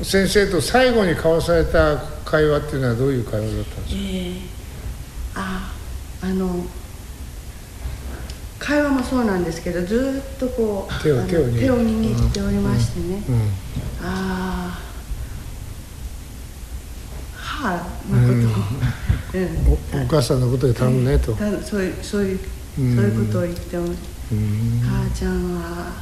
[0.03, 4.58] 先生と最後に交わされた会話っていうのはどういう会話だったんですか、えー、
[5.41, 5.73] あ
[6.23, 6.65] あの
[8.59, 12.41] 会話もそうなんですけどずっとこう手を手を握って。
[12.43, 13.37] おりましてね、うん。
[14.03, 14.81] ああ
[17.37, 18.53] 母のこ
[19.33, 19.39] と。
[19.39, 20.01] を、うん。
[20.01, 24.81] おお母さんのことで頼むねと、たそういうそういうそううんいうことを言っても、うん。
[24.83, 25.93] 母ちゃんは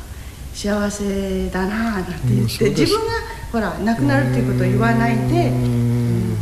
[0.55, 3.12] 幸せだなあなんて言って、自分が
[3.53, 6.37] ほら亡くなるっていうことを言わないで、うん。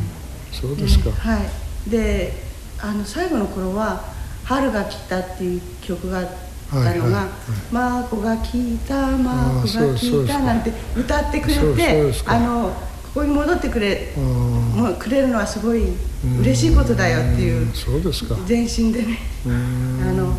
[0.53, 1.41] そうですか、ねは
[1.87, 1.91] い。
[1.91, 2.44] で
[2.85, 4.05] あの最後の頃は
[4.45, 6.27] 「春が来た」っていう曲があっ
[6.71, 7.29] たのがはいはいはい
[7.73, 12.77] 「マーコが聞いたマーコが聞いた」なんて歌ってくれてあの
[13.15, 15.95] ここに戻ってくれうんもうくれるのはすごい
[16.41, 18.37] 嬉しいことだよっていうそうですか。
[18.47, 20.01] 全身でねうん。
[20.03, 20.37] あの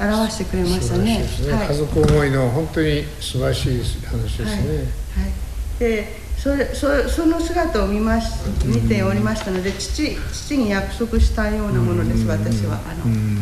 [0.00, 1.18] 表してくれましたね。
[1.18, 1.68] ね、はい。
[1.68, 5.32] 家族思いの本当に素晴らしい話ですね、はい、はい、
[5.78, 8.32] でそれそその姿を見まし
[8.66, 12.80] 見ておりましたので父父に約束したようなものです私は。
[12.84, 13.36] あの、うん。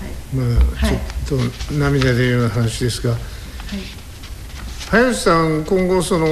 [0.00, 0.56] はい。
[0.56, 0.98] まあ、はい。
[1.26, 3.20] ちょっと涙出るような話ですがはい。
[4.88, 6.26] 林さん今後その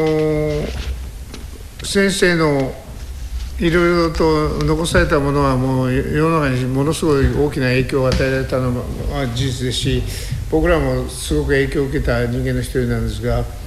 [1.85, 2.73] 先生の
[3.59, 8.75] いろいろと残されたものはもう世の中にものすごい大きな影響を与えられたの
[9.13, 10.03] は事実ですし
[10.51, 13.60] 僕らもすごく影響を受けた人間の一人なんですが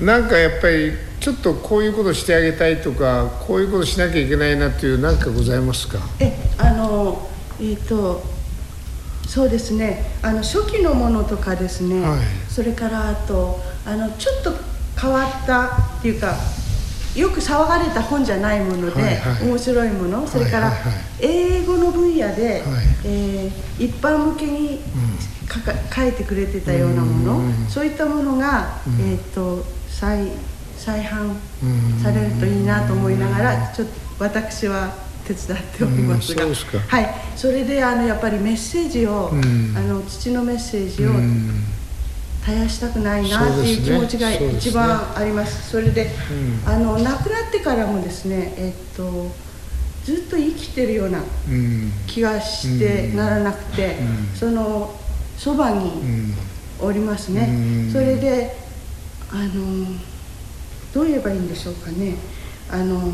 [0.00, 5.98] なんかやっぱりちょっとこういうことしてあげたいとかこういうことしなきゃいけないなっていう何かございますか？
[6.20, 7.28] えあの
[7.60, 8.22] えっ、と
[9.26, 10.04] そうですね。
[10.22, 12.20] あの初期のものとかですね、はい。
[12.48, 14.52] それからあとあのちょっと
[15.00, 15.66] 変わった
[15.98, 16.34] っていうか
[17.14, 19.48] よく騒がれた本じゃないもので、はいはい。
[19.48, 20.26] 面白いもの。
[20.26, 20.72] それから
[21.20, 22.86] 英語の分野で、はい。
[23.04, 24.80] えー一般向けに
[25.48, 29.64] 書か書いてくれてたようなもの、うんそういったものが、えっ、と
[30.04, 30.28] 再
[30.76, 33.94] 再販うんされるといいなと思いながらちょっと
[34.24, 34.92] 私は
[35.26, 39.74] 手伝っておりますが、うんそはい、それであのやっぱりメッセージを、うん。
[39.74, 41.64] あの父のメッセージをうん。
[42.44, 45.70] 絶やしたくないなっていう気持ちが一番あります。
[45.70, 46.70] それで、うん。
[46.70, 49.32] あの亡くなってからもですね、えっと
[50.04, 51.90] ずっと生きてるようなうん。
[52.06, 54.36] 気がしてならなくて、うん。
[54.36, 54.94] その
[55.38, 56.34] そばにうん。
[56.80, 57.90] おりますね、うん。
[57.90, 58.63] それで
[59.34, 59.86] あの
[60.94, 62.14] どう言えばいいんでしょうかね。
[62.70, 63.12] あの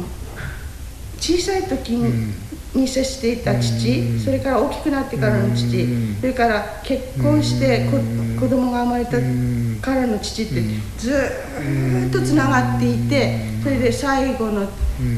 [1.19, 2.35] 小さい時に,、
[2.75, 4.21] に接していた父、うん。
[4.21, 6.17] それから大きくなってからの父、うん。
[6.21, 8.37] それから結婚してこ、うん。
[8.39, 9.79] 子供が生まれたうん。
[9.81, 10.61] からの父って
[10.99, 14.69] ずーっとつながっていてそれで最後の,、ん。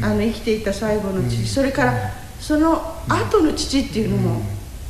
[0.05, 1.93] あの生きていた最後の父、それから
[2.39, 4.43] その後の父っていうのも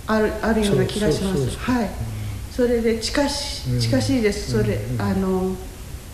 [0.06, 1.56] ある,、あるような気がします。
[1.58, 1.90] はい。
[2.50, 5.56] それで近し近しいです、それ、あの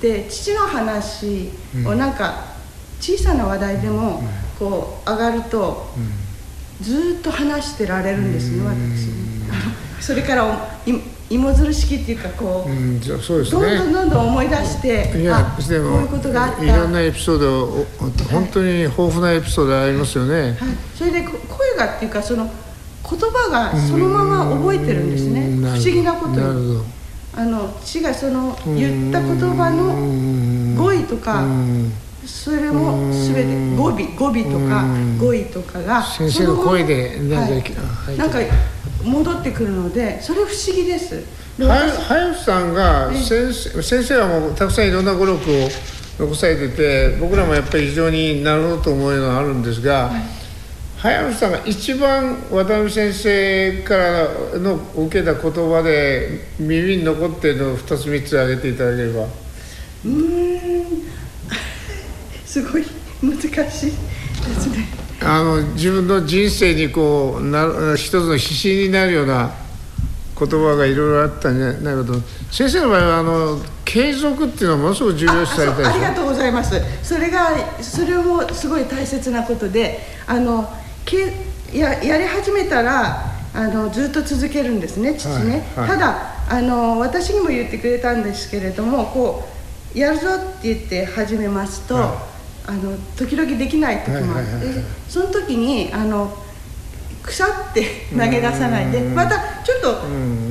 [0.01, 1.51] で父の話
[1.85, 2.45] をなんか
[3.01, 4.23] 小さな話題でも
[4.59, 5.87] こう上がると、
[6.81, 10.05] ずーっと話してられるんですね、私。
[10.05, 10.45] それから
[11.31, 13.93] 芋づる式っていうかこう、うん、じゃあそうですどんどんね。
[13.93, 16.65] どんどん思い出していやあこうでもいうことがあった。
[16.65, 17.87] いろんなエピソードお
[18.31, 20.43] 本当に豊富なエピソードありますよね。
[20.43, 20.55] はい、
[20.97, 22.51] それでこ声がっていうかその
[23.09, 25.41] 言葉がそのまま覚えてるんですね。
[25.41, 26.85] うん不思議なことなるほにど。
[27.39, 31.93] あの父がその言った言葉の語彙とかうん。
[32.27, 35.19] それも全て語尾語尾とかうん。
[35.19, 37.63] 語彙とかが先生の声でかはい。
[37.63, 38.17] はい。
[38.19, 38.39] なんか
[39.05, 41.23] 戻ってくるのでそれ不思議です。
[41.57, 45.69] では私林さんが先生先生はもうたくさんいろんな語録を
[46.19, 50.11] 残されてて僕らもやっぱり非常になるほどと思うのがあるんですが、
[51.01, 59.23] 林さんが一番渡辺先生からの受けた言葉で耳に残っているのを2つ3つ挙げていただければ。
[59.23, 61.03] うーん。
[62.45, 62.85] すごい
[63.23, 63.87] 難しいです
[64.71, 64.89] ね。
[65.21, 69.53] あの自分の人生にこうなる一つの指針になるような
[70.39, 72.15] 言葉がいろいろあったんじゃないかと。
[72.51, 76.81] 先生の場合はあの継続っていうのはものすごく重要視されたでしょありがとうございます。
[77.05, 80.69] それがそれもすごい大切なことであの
[81.09, 81.33] け
[81.79, 85.97] ややり始めたらあのずっと続けるんですね父ね、はいはい。
[85.97, 89.49] ただあの私にも言ってくれたんですけれどもこ
[89.95, 92.29] うやるぞって言って始めますと、は
[92.67, 94.51] あの時々できない時もあって、
[95.09, 96.31] その時にあの
[97.23, 100.03] 腐って 投げ出さないでまたちょっと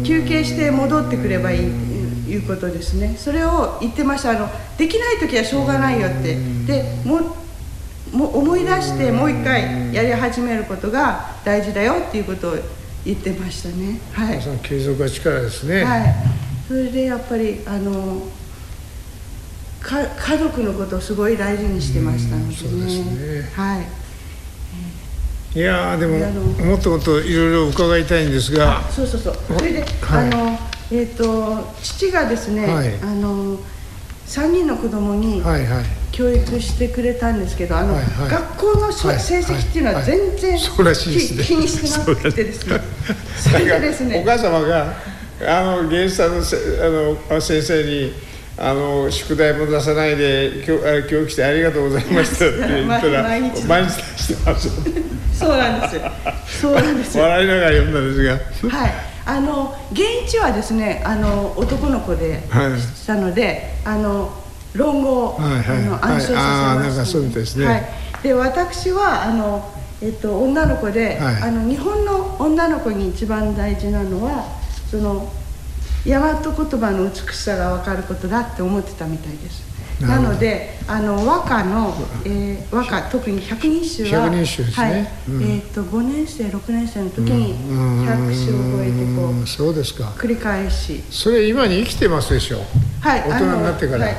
[0.03, 3.15] 休憩して戻ってくればいいっていうことですね。
[3.17, 4.31] それを言ってました。
[4.31, 6.35] あのできない時はしょうがないよって。
[6.65, 7.25] でもう
[8.17, 12.55] もう思い出してもう一回やり始めることが大事だよっていうことを
[13.05, 13.99] 言ってましたね。
[14.11, 14.41] はい。
[14.41, 16.15] その継続は力ですね、はい。
[16.67, 18.23] それでやっぱりあの
[19.79, 23.51] か家族のことをすごい大事にしてましたのでね,、そうですね。
[23.55, 23.85] はい。
[25.55, 26.17] いやーでも
[26.65, 28.81] もっともっといろいろ伺いたいんですが。
[28.89, 29.35] そうそうそう。
[29.47, 30.27] それで、はい。
[30.27, 30.59] あの
[30.91, 32.95] えっ、と父がですね、はい。
[32.95, 33.59] あの
[34.25, 38.29] 3人の子供にはいはい教育してくれたんですけどあの、はいはい。
[38.31, 41.43] 学校のはい成績っていうのは全然、はいそうらしいね。
[41.43, 42.79] 気気にしてなくてですね。
[43.37, 44.23] それでですね。
[44.25, 44.93] お母様が
[45.45, 46.89] あの芸術さんのせあ
[47.29, 48.13] の先生に
[48.57, 53.63] あの宿題も出さないで教あ教育してありがとうございましたって言ったら毎日。
[53.67, 54.69] 毎日出してます
[55.37, 56.01] そうなんですよ。
[56.61, 57.23] そうなんですよ。
[57.25, 58.23] 笑いながら読んだんです
[58.65, 58.69] が。
[58.75, 58.93] はい、
[59.27, 62.79] あの現一はですねあの男の子ではい。
[62.79, 64.33] したので、あの
[64.77, 65.77] 論語を、はいはい。
[65.77, 67.65] あの暗唱させましたなんかそうみたいですね。
[67.65, 67.83] はい、
[68.23, 69.69] で私はあの、
[70.01, 71.35] えっと、女の子で、はい。
[71.41, 74.45] あの日本の女の子に一番大事なのは
[74.89, 75.31] その
[76.05, 79.67] 大和言葉の美しさが分かることだって思ってたみたいです。
[80.01, 84.85] なのであの和歌の、えー和歌特に百人一首は百人一首ですね。
[84.85, 85.07] はい。
[85.29, 85.43] うん。
[85.43, 88.05] えー、と5年生6年生の時にうん。
[88.05, 89.43] 100首を覚えてこうん。
[89.43, 90.13] うそうですか。
[90.17, 91.03] 繰り返し。
[91.09, 92.59] それ今に生きてますでしょ。
[92.99, 93.21] はい。
[93.21, 94.05] 大人になってから。
[94.05, 94.15] はい、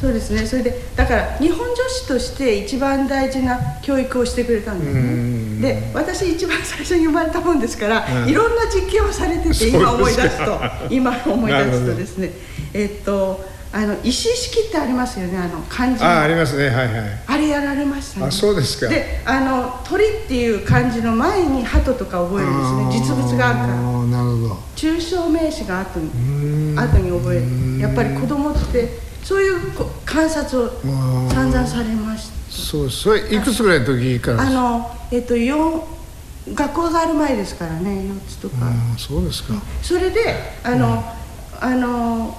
[0.00, 0.46] そうですね。
[0.46, 8.28] それでだから日本女子として一番大事な教育をしてくれたんですうんねで私一番最初に生まれたもんですから、うん。
[8.28, 10.60] いろんな実験をされてて今思い出すと。
[10.90, 12.30] 今思い出すとですね。
[12.74, 15.36] えっとあの石式ってありますよね。
[15.38, 16.08] あの漢字の。
[16.08, 16.68] ああありますね。
[16.68, 17.20] はいはい。
[17.26, 18.26] あれやられましたね。
[18.26, 18.88] あそうですか。
[18.88, 23.14] であの鳥っていう漢字の前に鳩とか覚えるんですね。
[23.14, 23.74] 実物があるから。
[23.74, 24.58] なるほど。
[24.76, 26.78] 抽象名詞が後にん。
[26.78, 27.78] 後に覚える。
[27.80, 31.28] やっぱり子供ってそういうこ観察をん。
[31.30, 34.42] 散々されましそうそれいくつぐらいの時から？
[34.42, 35.82] あのえっと四
[36.54, 38.54] 学校がある前ですからね4つとか。
[38.62, 39.54] あそうですか。
[39.82, 40.20] それで
[40.62, 41.02] あの、
[41.60, 42.36] あの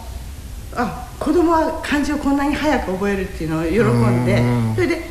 [0.75, 5.01] あ子供は漢字をこんなに早く覚えるっていうのを喜んでうんそれで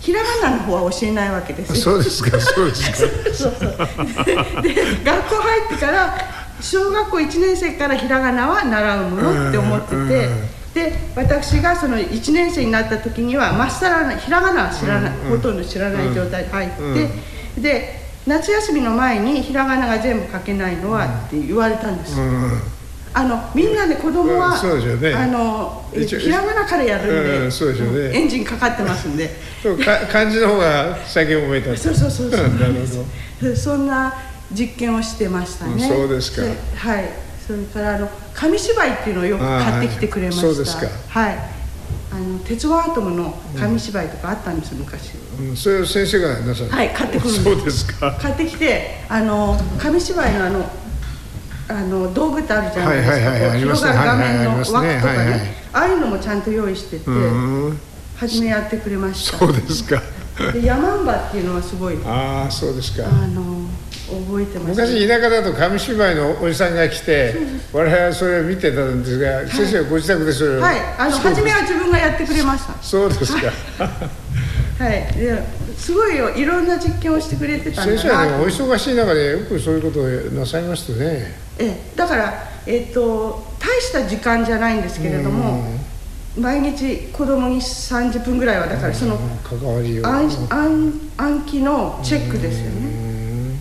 [0.00, 1.76] ひらがなの方は教えないわけですよ。
[1.76, 2.96] そうですか そうですか。
[2.96, 4.62] そうそう。
[4.62, 6.16] でで学校入ってから
[6.60, 16.70] 小学校1年生からひらがなは習うものって思ってて、うんで私がその1年生になった時にはまっさらなひらがなは知らない、ほとんど知らない状態で入っ
[17.56, 17.94] て、で
[18.26, 22.20] 夏休みの前にひらがなが全部書けないのはって言われたんです
[23.14, 24.62] あのみんなで子供は、
[25.00, 25.14] ね。
[25.14, 28.18] あのひらがなからやるんで、でね。
[28.18, 29.30] エンジンかかってますんで。
[29.62, 31.74] そうか漢字の方が先覚えた。
[31.80, 33.56] そうそうそうそう。
[33.56, 34.12] そんな
[34.52, 36.42] 実験をしてましたね、うんそうですか。
[36.42, 40.42] れはいそれからあの紙芝居っていうのをよく買ってきてくれました。
[40.42, 40.86] そうですか。
[41.08, 41.38] はい。
[42.12, 45.12] あの鉄腕アトムの紙芝居とかあったんですよ昔。
[45.38, 45.56] うん。
[45.56, 46.70] それを先生がなさる。
[46.70, 47.44] はい買ってくるんです。
[47.44, 48.16] そうですか。
[48.20, 50.70] 買ってきてあの紙芝居のあの
[51.68, 53.48] あの道具ってあるじゃないですか、はいはいはいはい。
[53.48, 53.92] こうありますね。
[53.92, 55.40] 広がる画面の枠とかね、はいはい。
[55.72, 57.12] ああいうのもちゃんと用意してて、う
[57.72, 57.80] ん
[58.16, 59.38] 初めやってくれました。
[59.38, 60.02] そうですか。
[60.52, 61.98] で山んばっていうのはすごい。
[62.04, 63.06] ああそうですか。
[63.06, 63.55] あの
[64.06, 67.34] 覚えてます昔田舎だと紙芝居のおじさんが来て
[67.72, 70.76] 我々はそれを見てたんですが、先生はご自宅でそれをはい。
[70.98, 72.74] あの初めは自分がやってくれました。
[72.80, 73.52] そうですか。
[74.78, 75.42] はい、で
[75.78, 80.04] すごいよいろんな実験をしてくれてたん先生はでもお忙しい中でよくそういうことを
[80.38, 81.34] なさいましたね。
[81.58, 81.96] ええ。
[81.96, 85.64] だから、えっと大した時間じゃないんですけれども
[86.38, 90.06] 毎日子供に30分ぐらいはだからその関わりを。
[90.06, 93.05] 暗暗暗記のチェックですよね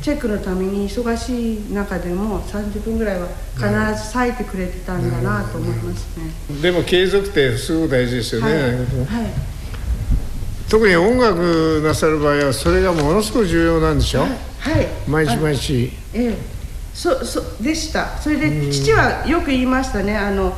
[0.05, 6.61] チェックのために忙しい中でも30分ぐらいは必ず割いてくれてたんだなと思いますね。
[6.61, 8.77] でも継続ってすごく大事ですよね、はい、はい。
[10.69, 14.29] 特に音楽なさる場合はそれがものすごく重要なんでしょ、はい。
[15.09, 15.91] 毎日あ毎日。
[16.13, 16.37] ええ、
[16.93, 18.15] そそでした。
[18.19, 20.15] それで父はよく言いましたね。
[20.15, 20.49] あの、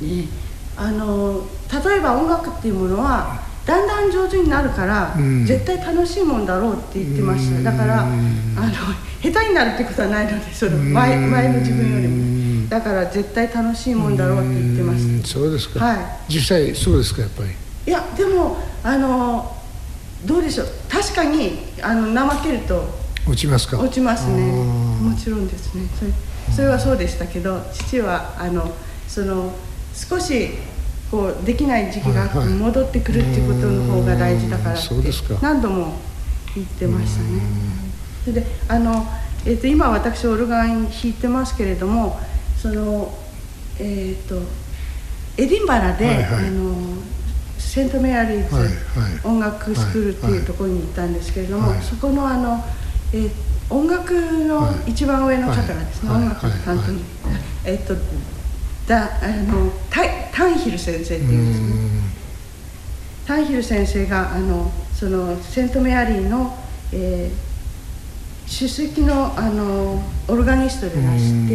[0.00, 0.26] ね
[0.74, 1.46] あの
[1.84, 5.44] 例えば音楽っていうものはだんだん上手になるから、ん。
[5.44, 7.70] 絶対楽しいもんだろうって言ってました。
[7.70, 8.12] だからあの
[9.20, 12.68] 下手になるってことはないのでその前前の自分よりも。
[12.70, 15.22] だから絶対楽しいもんだろうって言ってましうん。
[15.22, 16.32] そうですか、はい。
[16.32, 17.50] 実際そうですかやっぱり。
[17.50, 19.54] たいやでもあの
[20.24, 20.66] どうでしょう。
[20.88, 22.88] 確かにあの怠けると
[23.26, 23.78] 落ちますか？
[23.78, 24.50] 落ちますね。
[24.50, 25.86] もちろんですね。
[25.98, 26.10] それ
[26.54, 28.72] それはそうでしたけど父はあの
[29.06, 29.52] その
[29.92, 30.52] 少し
[31.10, 34.94] こうできない時期が戻ってくるってことの方が大事だからって
[35.40, 35.94] 何度も
[36.54, 37.40] 言ってましたね。
[38.24, 39.06] それであの、
[39.46, 42.18] えー、と今私オルガン弾いてますけれども
[42.56, 43.14] その
[43.78, 44.36] えっ、と
[45.36, 46.48] エディンバラで、はいはい。
[46.48, 46.74] あの
[47.58, 48.72] セントメアリーズはいはい
[49.24, 52.62] 音楽スクールっていうところに行ったんですけれども、はいそこのあの、
[53.12, 53.30] えー
[53.70, 56.22] 音楽の一番上の方がですね、はい。
[56.22, 57.40] 音楽の担当の、はい。
[57.66, 57.94] えっと
[58.88, 61.98] だあのタイタンヒル先生っていうんですね。
[63.26, 66.56] タンヒル先生があのそのセントメアリーの、
[66.92, 67.48] えー
[68.50, 71.48] 首席のあのオルガニストでいらし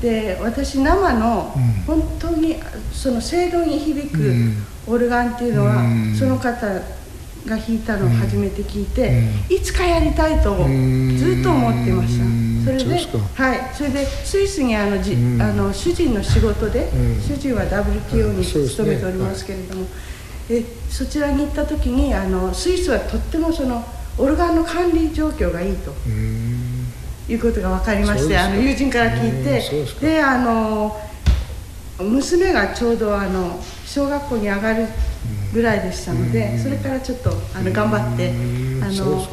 [0.00, 1.72] てで私生のうん。
[1.84, 2.56] 本当に
[2.92, 4.66] その聖堂に響くうん。
[4.88, 6.14] オルガンっていうのはうん。
[6.14, 6.66] その方
[7.48, 9.08] が弾いたのを初めて聞いて
[9.48, 9.56] うん。
[9.56, 11.16] いつかやりたいとん。
[11.16, 12.24] ずっと思ってました。
[12.24, 12.62] うん。
[12.64, 12.94] それで
[13.34, 13.74] はい。
[13.74, 15.42] それでスイスにあのじうん。
[15.42, 17.20] あの主人の仕事でうん。
[17.20, 19.86] 主人は WTO に勤めておりますけれども
[20.50, 23.84] えそちらに行った時にあのスイスはとってもその
[24.16, 26.86] オルガンの管理状況がいいとうん。
[27.28, 29.44] いうことが分かりましてあの友人から聞いうん。
[30.00, 30.96] てであの
[32.04, 34.86] 娘がちょうどあの小学校に上がる
[35.52, 38.68] ぐらいでしたのでそれからちょっとあの頑張ってうん。
[38.88, 39.26] あのはい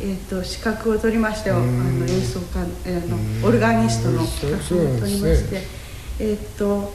[0.00, 2.64] えー、と資格を取りましてあのん演奏家あ
[3.06, 5.62] のオルガニストの資格を取りまして
[6.18, 6.92] えっ、と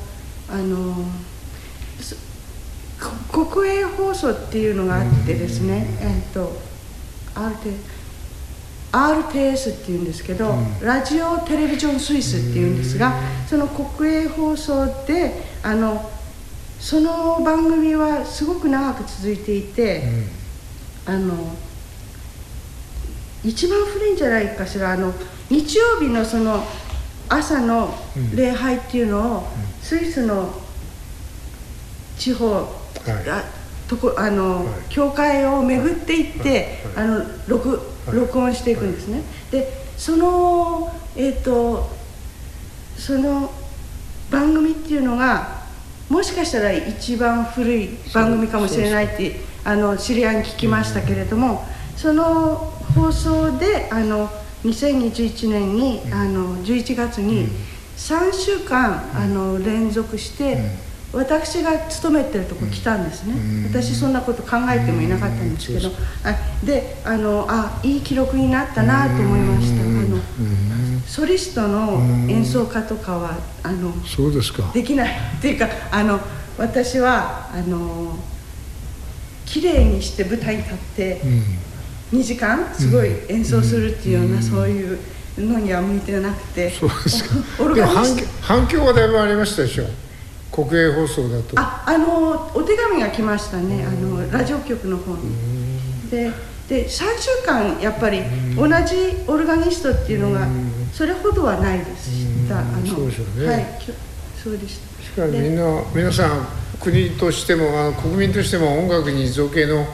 [0.49, 0.93] あの
[3.31, 6.51] 国営放送っていうのがあってですねえっ、と
[7.33, 7.96] RT
[8.91, 13.13] RTS っていうんですけど、ラジオテレビジョンスイスっていうんですが、
[13.47, 15.33] その国営放送で
[15.63, 16.09] あの
[16.79, 20.03] その番組はすごく長く続いていて、
[21.05, 21.55] あの
[23.43, 25.13] 一番古いんじゃないかしらあの
[25.49, 26.63] 日曜日のその
[27.29, 27.93] 朝の
[28.33, 29.47] 礼拝っていうのを、
[29.81, 30.53] スイスの
[32.17, 32.69] 地方、
[33.05, 33.43] あ
[33.87, 34.75] とこあの、はい。
[34.89, 37.81] 教会を巡っていって、あの録
[38.11, 39.21] 録音していくんですね。
[39.51, 41.89] でそのえっ、と
[42.97, 43.51] その
[44.29, 45.57] 番組っていうのが
[46.09, 52.55] もしかしたら一番古い番組かもしれないってあの知り合いに聞きましたけれども、その
[52.95, 54.29] 放送であの
[54.63, 57.47] 2021年に、あの11月に
[57.97, 60.57] 3週間、あの連続して、
[61.13, 63.33] 私が勤めてるとこ来たんですね、
[63.69, 65.89] 私そんなこと考えてもいなかったんですけど、
[66.23, 70.19] あであのあいい記録になったなと思いました、あの
[71.07, 74.69] ソリストの演奏家とかはあのそうですか。
[74.73, 76.19] できないっていうかあの
[76.57, 78.17] 私はあの
[79.45, 81.21] 綺麗にして舞台に立って
[82.11, 84.99] 2時間すごい演奏するっていうような、そういう
[85.37, 86.69] のには向いてなくて。
[86.71, 87.73] そうですか。
[87.73, 87.87] でも
[88.41, 89.85] 反響はだいぶありましたでしょ
[90.51, 91.59] 国営放送だと。
[91.59, 93.85] ああのお手紙が来ましたね。
[93.85, 95.57] あのラジオ局の方に。
[96.09, 96.31] で
[96.67, 97.03] で3週
[97.45, 98.21] 間やっぱり
[98.55, 100.47] 同じオルガニストっていうのが
[100.93, 102.09] それほどはないです。
[102.09, 103.47] したあのそうでしょうね。
[103.47, 103.65] はい
[104.43, 105.03] そうでした。
[105.03, 106.47] しかもみんな皆さん
[106.79, 109.85] 国としてもあの国民としても音楽に造形の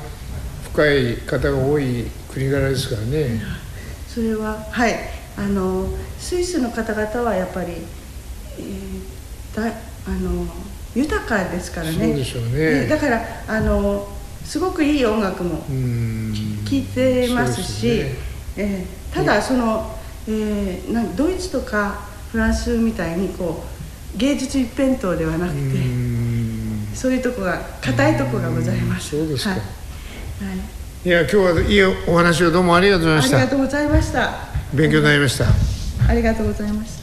[0.72, 3.42] 深い方が多い国柄ですからね。
[4.08, 4.96] それははい。
[5.36, 5.88] あの
[6.20, 7.74] スイスの方々はやっぱり、
[8.60, 9.72] えーだ
[10.06, 10.46] あの
[10.96, 11.94] 豊かですからね。
[11.94, 12.52] そうでしょうね。
[12.52, 14.08] でだからあの
[14.46, 16.64] すごくいい音楽もうん。
[16.66, 18.16] 聴いてますしね。
[18.58, 19.96] えーただその、
[20.28, 22.02] えーなんドイツとか
[22.32, 23.64] フランスみたいにこ
[24.16, 26.88] う芸術一辺倒ではなくてうん。
[26.94, 29.12] そういうとこが硬いとこがございます。
[29.12, 29.52] そうですか。
[29.52, 29.60] はい。
[29.60, 29.68] はい。
[31.06, 33.38] いや今日はいいお話をどうもありがとうございました。
[33.38, 34.34] ありがとうございました。
[34.74, 35.46] 勉強になりました。
[36.10, 37.03] ありがとうございました